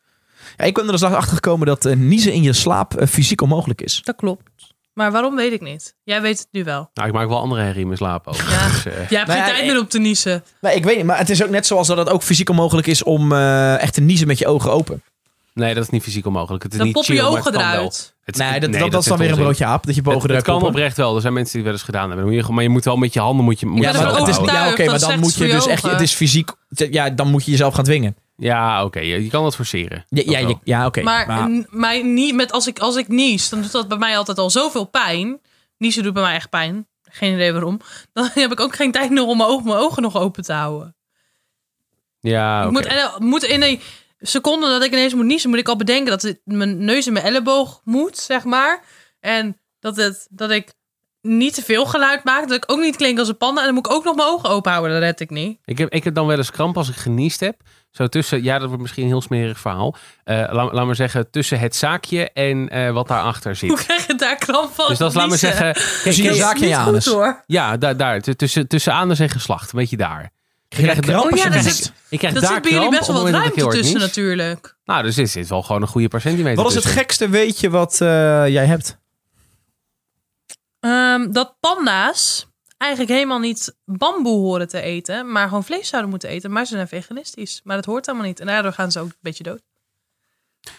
[0.56, 3.40] Ja, ik ben er dus achter gekomen dat eh, niezen in je slaap eh, fysiek
[3.40, 4.00] onmogelijk is.
[4.04, 4.74] Dat klopt.
[4.96, 5.94] Maar waarom weet ik niet.
[6.02, 6.90] Jij weet het nu wel.
[6.94, 8.34] Nou, ik maak wel andere herrie in mijn slaap ook.
[8.50, 8.68] Ja.
[8.68, 10.44] Dus, eh, Jij hebt geen tijd meer om te niezen.
[10.60, 11.04] Nee, ik weet niet.
[11.04, 13.94] Maar het is ook net zoals dat het ook fysiek onmogelijk is om eh, echt
[13.94, 15.02] te niezen met je ogen open.
[15.56, 16.62] Nee, dat is niet fysiek onmogelijk.
[16.62, 18.14] Het is Dan niet poppen je chill, ogen eruit.
[18.24, 19.86] Het- Nee, dat, nee, dat, dat is dan weer een broodje aap.
[19.86, 20.72] Dat je Het, bogen het eruit kan poppen.
[20.74, 21.14] oprecht wel.
[21.14, 22.34] Er zijn mensen die het wel eens gedaan hebben.
[22.34, 24.02] Moet je, maar je moet wel met je handen moet je, moet Ja, je dat
[24.02, 26.02] maar is het ja, oké, maar dat dan moet je dus echt, het ogen.
[26.02, 28.16] is fysiek, ja, dan moet je jezelf gaan dwingen.
[28.36, 29.00] Ja, oké.
[29.00, 30.04] Je, je kan het forceren.
[30.08, 31.02] Ja, Dat ja, ja oké.
[31.02, 34.16] Maar, maar- mij niet met als ik, als ik nies, dan doet dat bij mij
[34.18, 35.40] altijd al zoveel pijn.
[35.78, 36.86] Niezen doet bij mij echt pijn.
[37.02, 37.80] Geen idee waarom.
[38.12, 40.52] Dan heb ik ook geen tijd nog om mijn ogen, mijn ogen nog open te
[40.52, 40.96] houden.
[42.20, 42.72] Ja, Ik oké.
[42.72, 43.80] moet, en, moet in een
[44.18, 47.12] seconde dat ik ineens moet niezen, moet ik al bedenken dat het mijn neus en
[47.12, 48.84] mijn elleboog moet, zeg maar.
[49.20, 50.74] En dat, het, dat ik
[51.26, 52.48] niet te veel geluid maak.
[52.48, 53.60] Dat ik ook niet klink als een panda.
[53.60, 54.92] En dan moet ik ook nog mijn ogen open houden.
[54.92, 55.58] Dat red ik niet.
[55.64, 57.60] Ik heb, ik heb dan wel eens kramp als ik geniest heb.
[57.90, 59.96] Zo tussen, ja, dat wordt misschien een heel smerig verhaal.
[60.24, 63.68] Eh, laat, laat maar zeggen, tussen het zaakje en eh, wat daarachter zit.
[63.68, 64.88] Hoe krijg je daar kramp van?
[64.88, 67.14] Dus dat is, laat maar zeggen, Tussen je zaakje en je anus.
[67.46, 70.30] ja, daar, daar tussen, tussen anus en geslacht, een beetje daar.
[70.68, 73.06] Krijg je daar kramp Oh ja, dat is- Ik krijg daar zit bij jullie best
[73.06, 74.76] wel wat het ik ruimte tussen natuurlijk.
[74.84, 77.70] Nou, dus dit zit wel gewoon een goede paar centimeter Wat is het gekste weetje
[77.70, 78.08] wat eh,
[78.48, 78.98] jij hebt?
[80.80, 82.46] Ehm, dat panda's
[82.78, 86.50] eigenlijk helemaal niet bamboe horen te eten, maar gewoon vlees zouden moeten eten.
[86.52, 87.60] Maar ze zijn veganistisch.
[87.64, 88.40] Maar dat hoort helemaal niet.
[88.40, 89.60] En daardoor gaan ze ook een beetje dood.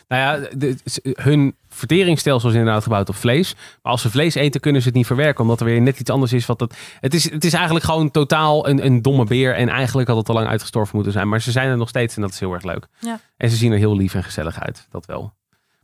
[0.08, 0.78] Nou ja, de-
[1.22, 3.54] hun verteringsstelsel is inderdaad gebouwd op vlees.
[3.56, 5.42] Maar als ze vlees eten, kunnen ze het niet verwerken.
[5.44, 6.46] Omdat er weer net iets anders is.
[6.46, 9.56] Wat het, het, is het is eigenlijk gewoon totaal een, een domme beer.
[9.56, 11.28] En eigenlijk had het al lang uitgestorven moeten zijn.
[11.30, 12.88] Maar ze zijn er nog steeds en dat is heel erg leuk.
[13.00, 13.20] Ja.
[13.38, 14.88] En ze zien er heel lief en gezellig uit.
[14.90, 15.34] Dat wel.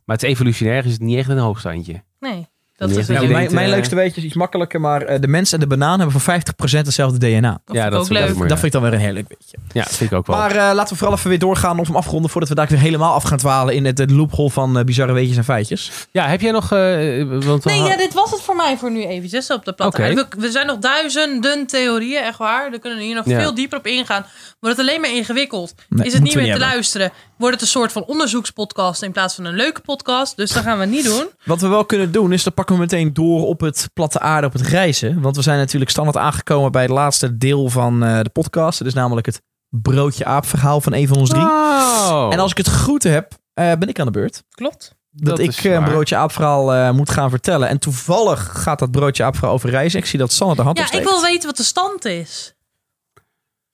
[0.04, 2.02] Maar het is evolutionair is het niet echt een hoogstandje.
[2.20, 5.60] Nee, dat is mijn, eh, leukste weetje is iets makkelijker, maar eh, de mens en
[5.60, 7.60] de banaan hebben voor 50% hetzelfde DNA.
[7.64, 8.08] Dat ja, vind ik dat ook is
[8.38, 8.48] leuk.
[8.48, 9.56] Dat vind ik dan weer een heel leuk weetje.
[9.72, 10.36] Ja, dat vind ik ook wel.
[10.36, 12.78] Maar eh, laten we vooral even weer doorgaan of hem afronden voordat we daar weer
[12.78, 15.90] helemaal af gaan dwalen in het, het loophole van bizarre weetjes en feitjes.
[16.10, 16.72] ja, heb jij nog...
[16.72, 20.02] eh, want Nee, ja, dit was het voor mij voor nu eventjes op de platte.
[20.02, 22.70] We, we zijn nog duizenden theorieën, echt waar.
[22.70, 23.40] We kunnen hier nog Ja.
[23.40, 24.26] veel dieper op ingaan.
[24.60, 25.74] Wordt het alleen maar ingewikkeld?
[25.88, 27.12] Nee, is het niet meer te luisteren?
[27.38, 30.36] Wordt het een soort van onderzoekspodcast in plaats van een leuke podcast?
[30.36, 31.26] Dus dat gaan we niet doen.
[31.44, 34.46] Wat we wel kunnen doen is, dan pakken we meteen door op het platte aarde,
[34.46, 35.20] op het reizen.
[35.20, 38.78] Want we zijn natuurlijk standaard aangekomen bij het laatste deel van eh, de podcast.
[38.78, 41.42] Het is namelijk het broodje aap verhaal van een van ons drie.
[41.42, 42.28] Oh.
[42.30, 44.42] En als ik het goed heb, eh, ben ik aan de beurt.
[44.50, 44.94] Klopt.
[45.10, 47.68] Dat, Dat ik eh, een broodje aap verhaal eh, moet gaan vertellen.
[47.68, 49.98] En toevallig gaat dat broodje aap verhaal over reizen.
[49.98, 52.53] Ik zie dat Sanne de hand Ja, ik wil weten wat de stand is.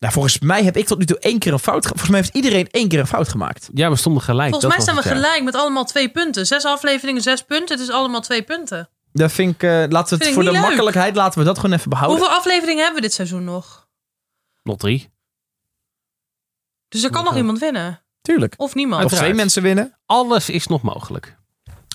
[0.00, 2.00] Nou, volgens mij heb ik tot nu toe één keer een fout gemaakt.
[2.00, 3.70] Volgens mij heeft iedereen één keer een fout gemaakt.
[3.74, 4.50] Ja, we stonden gelijk.
[4.50, 6.46] Volgens mij staan we gelijk met allemaal twee punten.
[6.46, 7.78] Zes afleveringen, zes punten.
[7.78, 8.88] Het is allemaal twee punten.
[9.12, 10.60] Dat vind ik, eh, laten we het voor de leuk.
[10.60, 12.18] makkelijkheid, laten we dat gewoon even behouden.
[12.18, 13.88] Hoeveel afleveringen hebben we dit seizoen nog?
[14.62, 15.10] Nog drie.
[16.88, 18.02] Dus er kan nog iemand winnen.
[18.22, 18.54] Tuurlijk.
[18.56, 19.04] Of niemand.
[19.04, 19.98] Of twee mensen winnen.
[20.06, 21.38] Alles is nog mogelijk.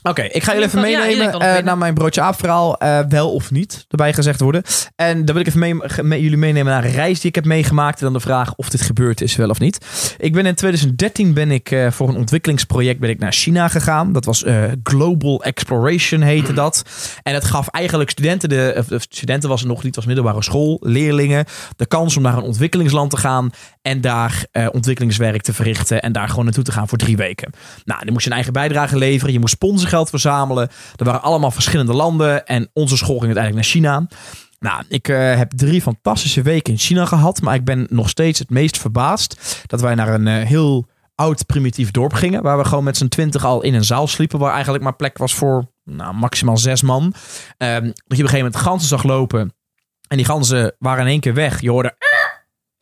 [0.10, 1.66] Oké, ik ga jullie even meenemen eh, winnen.
[1.66, 2.78] naar mijn broodje aap verhaal.
[2.78, 4.64] eh, wel of niet, erbij gezegd worden.
[4.96, 7.98] En dan wil ik even mee, jullie meenemen naar een reis die ik heb meegemaakt.
[7.98, 9.86] En dan de vraag of dit gebeurd is, wel of niet.
[10.18, 14.14] Ik ben in 2013 ben ik eh, voor een ontwikkelingsproject ben ik naar China gegaan.
[14.14, 14.46] Dat was
[14.84, 16.84] Global Exploration heette dat.
[17.24, 20.78] En het gaf eigenlijk studenten, de, of, studenten was het nog niet, was middelbare school,
[20.82, 21.46] leerlingen,
[21.76, 23.50] de kans om naar een ontwikkelingsland te gaan.
[23.82, 26.02] En daar ontwikkelingswerk te verrichten.
[26.02, 27.52] En daar gewoon naartoe te gaan voor drie weken.
[27.84, 29.34] Nou, dan moest je een eigen bijdrage leveren.
[29.34, 29.58] Je moest
[30.04, 30.70] verzamelen.
[30.96, 32.46] Er waren allemaal verschillende landen.
[32.46, 34.08] En onze school ging uiteindelijk naar China.
[34.60, 37.42] Nou, ik eh, heb drie fantastische weken in China gehad.
[37.42, 41.46] Maar ik ben nog steeds het meest verbaasd dat wij naar een eh, heel oud
[41.46, 42.44] primitief dorp gingen.
[42.44, 44.40] Waar we gewoon met z'n twintig al in een zaal sliepen.
[44.40, 47.14] Waar eigenlijk maar plek was voor nou, maximaal zes man.
[47.58, 49.54] Ehm, dat je op een gegeven moment ganzen zag lopen.
[50.08, 51.62] En die ganzen waren in één keer weg.
[51.62, 51.96] Je hoorde...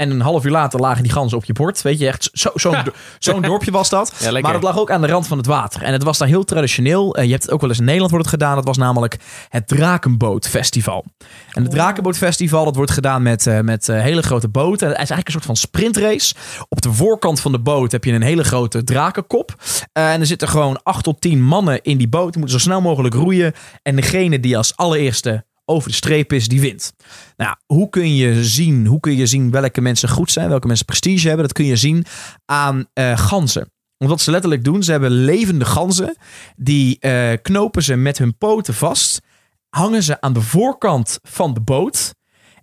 [0.04, 1.82] En een half uur later lagen die ganzen op je bord.
[1.82, 2.84] Weet je, echt zo- zo'n Ja.
[3.20, 4.14] zo'n dorpje was dat.
[4.20, 4.40] Ja.
[4.40, 5.82] Maar het lag ook aan de rand van het water.
[5.84, 7.16] En het was daar heel traditioneel.
[7.16, 8.56] Eh, je hebt het ook wel eens in Nederland wordt het gedaan.
[8.56, 9.18] Dat was namelijk
[9.50, 11.06] het Drakenbootfestival.
[11.52, 14.88] En het Drakenbootfestival dat wordt gedaan met, eh, met eh, hele grote boten.
[14.88, 16.34] Het is eigenlijk een soort van sprintrace.
[16.70, 19.56] Op de voorkant van de boot heb je een hele grote drakenkop.
[19.94, 22.32] En er zitten gewoon acht tot tien mannen in die boot.
[22.32, 23.54] Die moeten zo snel mogelijk roeien.
[23.82, 26.94] En degene die als allereerste over de streep is, die wint.
[27.38, 30.86] Nou, hoe kun je zien, hoe kun je zien welke mensen goed zijn, welke mensen
[30.86, 31.46] prestige hebben?
[31.46, 32.06] Dat kun je zien
[32.46, 33.72] aan eh, ganzen.
[33.98, 36.16] Want wat ze letterlijk doen, ze hebben levende ganzen.
[36.56, 39.22] Die eh, knopen ze met hun poten vast.
[39.70, 42.16] Hangen ze aan de voorkant van de boot.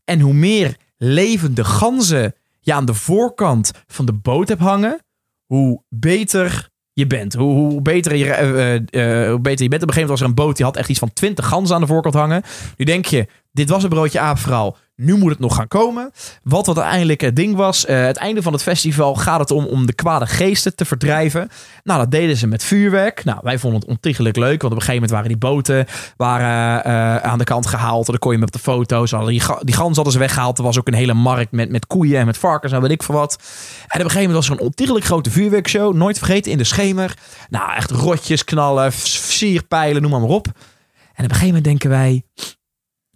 [0.05, 5.05] En hoe meer levende ganzen je aan de voorkant van de boot hebt hangen,
[5.47, 6.70] hoe beter
[7.01, 7.35] je bent.
[7.35, 9.83] Hoe, beter je, eh, eh, eh, hoe beter je bent.
[9.83, 11.75] Op een gegeven moment was er een boot die had echt iets van 20 ganzen
[11.75, 12.43] aan de voorkant hangen.
[12.77, 14.77] Nu denk je, dit was een broodje aapverhaal.
[14.97, 16.11] Nu moet het nog gaan komen.
[16.43, 17.85] Wat wat uiteindelijk het ding was.
[17.85, 21.49] eh, het einde van het festival gaat het om om de kwade geesten te verdrijven.
[21.83, 23.25] Nou, dat deden ze met vuurwerk.
[23.25, 24.63] Nou, wij vonden het ontiegelijk leuk.
[24.63, 25.87] Want op een gegeven moment waren die boten
[26.17, 28.05] waren, eh, aan de kant gehaald.
[28.05, 29.11] En dan kon je met op de foto's.
[29.11, 30.59] Hadden die, die hadden ze weggehaald.
[30.59, 33.03] Er was ook een hele markt met, met koeien en met varkens en weet ik
[33.03, 33.33] veel wat.
[33.35, 33.41] En
[33.87, 35.95] op een gegeven moment was er een ontiegelijk grote vuurwerkshow.
[35.95, 37.17] Nooit vergeten in de schemer.
[37.51, 40.47] Nou, echt rotjes knallen, sierpijlen, noem maar, maar op.
[40.47, 42.23] En op een gegeven moment denken wij...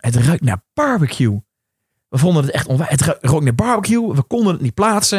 [0.05, 1.43] Het ruikt naar barbecue.
[2.09, 2.91] We vonden het echt onwijs.
[2.91, 4.15] Het rook naar barbecue.
[4.15, 5.19] We konden het niet plaatsen.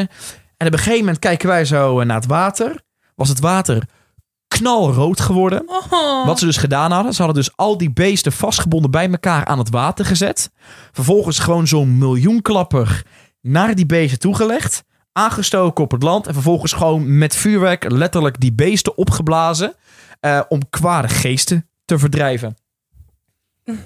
[0.58, 2.82] En op een gegeven moment kijken wij zo naar het water.
[3.16, 3.84] Was het water
[4.48, 5.64] knalrood geworden.
[5.70, 6.26] Oh.
[6.26, 9.58] Wat ze dus gedaan hadden, ze hadden dus al die beesten vastgebonden bij elkaar aan
[9.60, 10.52] het water gezet.
[10.92, 13.06] Vervolgens gewoon zo'n miljoenklapper
[13.42, 14.84] naar die beesten toegelegd.
[15.12, 16.28] Aangestoken op het land.
[16.28, 19.74] En vervolgens gewoon met vuurwerk letterlijk die beesten opgeblazen.
[20.20, 22.56] eh, om kwade geesten te verdrijven.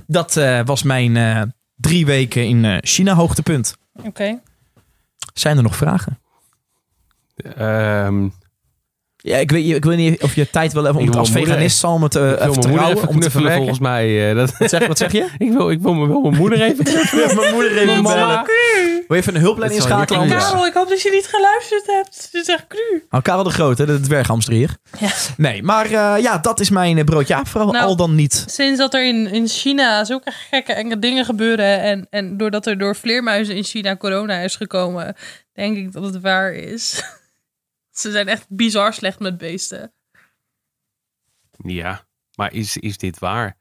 [0.07, 1.41] Dat eh, was mijn eh,
[1.75, 3.75] drie weken in eh, China hoogtepunt.
[4.05, 4.39] Oké.
[5.33, 6.19] Zijn er nog vragen?
[7.55, 8.27] Ehm,
[9.21, 11.19] Ja, ik weet, ik weet niet of je tijd wil hebben om Ik het wil
[11.19, 11.83] als mijn moeder- veganist
[12.41, 13.57] even te moeder rouwen, even om te verwerken.
[13.57, 14.29] volgens mij.
[14.29, 15.27] eh, dat, Wat zeg, wat zeg je?
[15.37, 17.35] ik, wil, ik, wil, mijn- moeder even knuffelen.
[17.35, 18.45] mijn moeder even Mama.
[19.09, 20.27] Wil je even een hulplijn inschakelen?
[20.27, 20.37] Ja.
[20.37, 22.29] Karel, ik hoop dat je niet geluisterd hebt.
[22.31, 23.05] Dit is echt cru.
[23.09, 24.77] Oh, Karel de Grote, de dwerghamster hier.
[24.99, 25.11] Ja.
[25.37, 27.47] Nee, maar eh, ja, dat is mijn eh, broodje aap.
[27.47, 27.85] Vooral Nou.
[27.85, 28.43] al dan niet.
[28.47, 31.81] Sinds dat er in, in China zulke gekke enge dingen gebeuren...
[31.81, 35.15] En, en doordat er door vleermuizen in China corona is gekomen...
[35.53, 37.03] denk ik dat het waar is.
[37.91, 39.93] Ze zijn echt bizar slecht met beesten.
[41.65, 42.05] Ja,
[42.35, 43.57] maar is, is dit waar?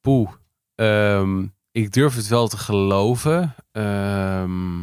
[0.00, 0.30] Poeh.
[0.74, 3.54] Ehm, ik durf het wel te geloven.
[3.72, 4.80] Ehm,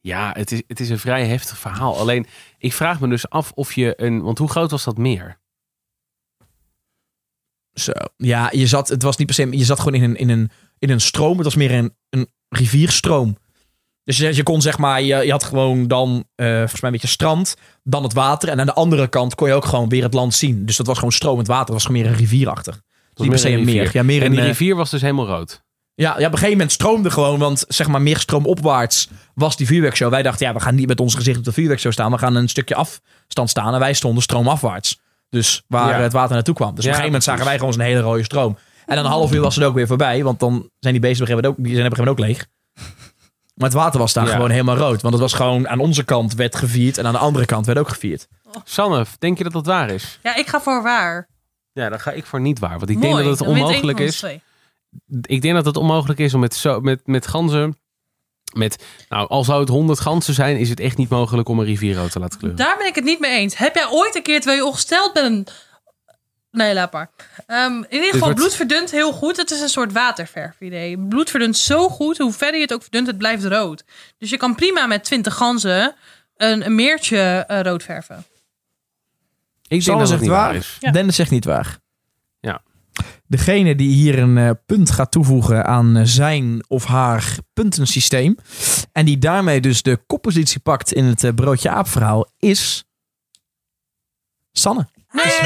[0.00, 1.98] ja, het is, het is een vrij heftig verhaal.
[1.98, 2.26] Alleen,
[2.58, 4.22] ik vraag me dus af of je een...
[4.22, 5.38] Want hoe groot was dat meer?
[7.72, 7.92] Zo.
[8.16, 10.50] Ja, je zat, het was niet per se, je zat gewoon in een, in een,
[10.78, 11.34] in een stroom.
[11.34, 13.36] Het was meer een, een rivierstroom.
[14.02, 17.56] Dus je, kon zeg maar, je, had gewoon dan eh, volgens mij een beetje strand,
[17.82, 18.48] dan het water.
[18.48, 20.66] En aan de andere kant kon je ook gewoon weer het land zien.
[20.66, 21.66] Dus dat was gewoon stromend water.
[21.66, 22.84] Dat was gewoon meer een rivierachtig.
[23.16, 23.90] Het Niet per se een meer.
[23.92, 25.64] Ja, meer en een, die eh, rivier was dus helemaal rood.
[25.94, 29.66] Ja, ja, op een gegeven moment stroomde gewoon, want zeg maar meer stroomopwaarts was die
[29.66, 30.10] vuurwerkshow.
[30.10, 32.10] Wij dachten, ja, we gaan niet met ons gezicht op de vuurwerkshow staan.
[32.10, 35.00] We gaan een stukje afstand staan en wij stonden stroomafwaarts.
[35.30, 36.00] Dus waar Ja.
[36.02, 36.74] het water naartoe kwam.
[36.74, 38.58] Dus op een gegeven moment zagen wij gewoon zo'n hele rode stroom.
[38.86, 41.22] En dan een half uur was het ook weer voorbij, want dan zijn die beesten
[41.26, 42.46] op een gegeven moment ook, die zijn op een gegeven moment ook
[42.84, 42.94] leeg.
[43.54, 44.32] Maar het water was daar Ja.
[44.32, 45.02] gewoon helemaal rood.
[45.02, 47.78] Want het was gewoon aan onze kant werd gevierd en aan de andere kant werd
[47.78, 48.28] ook gevierd.
[48.64, 50.18] Sanne, denk je dat dat waar is?
[50.22, 51.28] Ja, ik ga voor waar.
[51.76, 52.78] Ja, dan ga ik voor niet waar.
[52.78, 54.24] Want ik Mooi, denk dat het onmogelijk is.
[55.22, 57.78] Ik denk dat het onmogelijk is om met, zo, met, met ganzen...
[58.54, 61.64] Met, nou, al zou het 100 ganzen zijn, is het echt niet mogelijk om een
[61.64, 62.64] rivier rood te laten kleuren.
[62.64, 63.56] Daar ben ik het niet mee eens.
[63.56, 65.52] Heb jij ooit een keer, terwijl je ongesteld bent...
[66.50, 67.10] Nee, laat maar.
[67.46, 69.36] Ehm, in ieder geval, wordt- bloed verdunt heel goed.
[69.36, 70.98] Het is een soort waterverf idee.
[70.98, 72.18] Bloed verdunt zo goed.
[72.18, 73.84] Hoe verder je het ook verdunt, het blijft rood.
[74.18, 75.94] Dus je kan prima met 20 ganzen
[76.36, 78.24] een, een meertje eh, rood verven.
[79.68, 80.46] Ik denk Sanne dat het zegt niet waar.
[80.46, 80.76] waar is.
[80.80, 80.90] Ja.
[80.90, 81.78] Dennis zegt niet waar.
[82.40, 82.62] Ja.
[83.26, 88.36] Degene die hier een eh, punt gaat toevoegen aan eh, zijn of haar puntensysteem.
[88.92, 92.84] En die daarmee dus de koppositie pakt in het eh, broodje aap verhaal is
[94.52, 94.88] Sanne.
[95.06, 95.38] Het is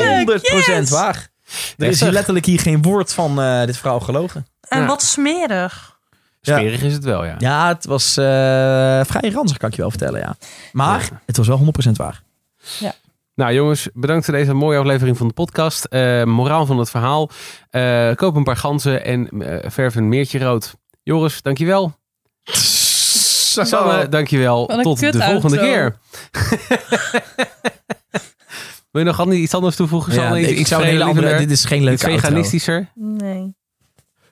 [0.00, 1.28] hon- 100% waar.
[1.76, 4.46] Er is hier letterlijk hier geen woord van eh, dit verhaal gelogen.
[4.68, 4.86] En Ja.
[4.86, 5.98] wat smerig.
[6.40, 7.34] Smerig is het wel, ja.
[7.38, 8.24] Ja, het was eh,
[9.04, 10.36] vrij ranzig kan ik je wel vertellen, ja.
[10.72, 11.20] Maar Ja.
[11.26, 12.22] het was wel 100% waar.
[13.38, 15.84] Nou jongens, bedankt voor deze mooie aflevering van de podcast.
[15.84, 17.30] Eh, moraal van het verhaal.
[17.70, 20.74] Eh, koop een paar ganzen en eh, verf een meertje rood.
[21.02, 21.96] Joris, dankjewel.
[22.42, 24.66] Sanne, dankjewel.
[24.66, 25.96] Tot de volgende keer.
[28.90, 30.12] Wil je nog an- iets anders toevoegen?
[30.14, 30.40] Ja, Sanne?
[30.40, 32.88] ik, Iets zou een hele andere, dit is geen leuke veganistischer?
[32.94, 33.54] Nee.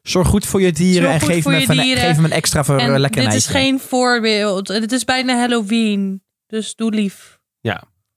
[0.02, 2.02] Zorg goed voor je dieren en geef voor me, je even een- dieren.
[2.02, 2.76] geef me een extra voor
[3.11, 4.66] dit is geen voorbeeld.
[4.66, 6.22] Dit is bijna Halloween.
[6.46, 7.38] Dus doe lief.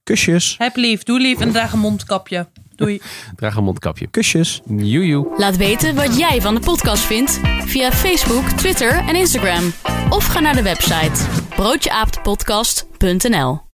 [0.09, 1.03] Kusjes, Heb lief.
[1.03, 2.47] Doe lief en draag een mondkapje.
[2.75, 3.01] Doei.
[3.35, 4.07] Draag een mondkapje.
[4.07, 4.61] kusjes.
[4.65, 5.27] Joejoe.
[5.37, 9.73] Laat weten wat jij van de podcast vindt via Facebook, Twitter en Instagram.
[10.09, 13.68] Of ga naar de website broodjeaaptepodcast.nl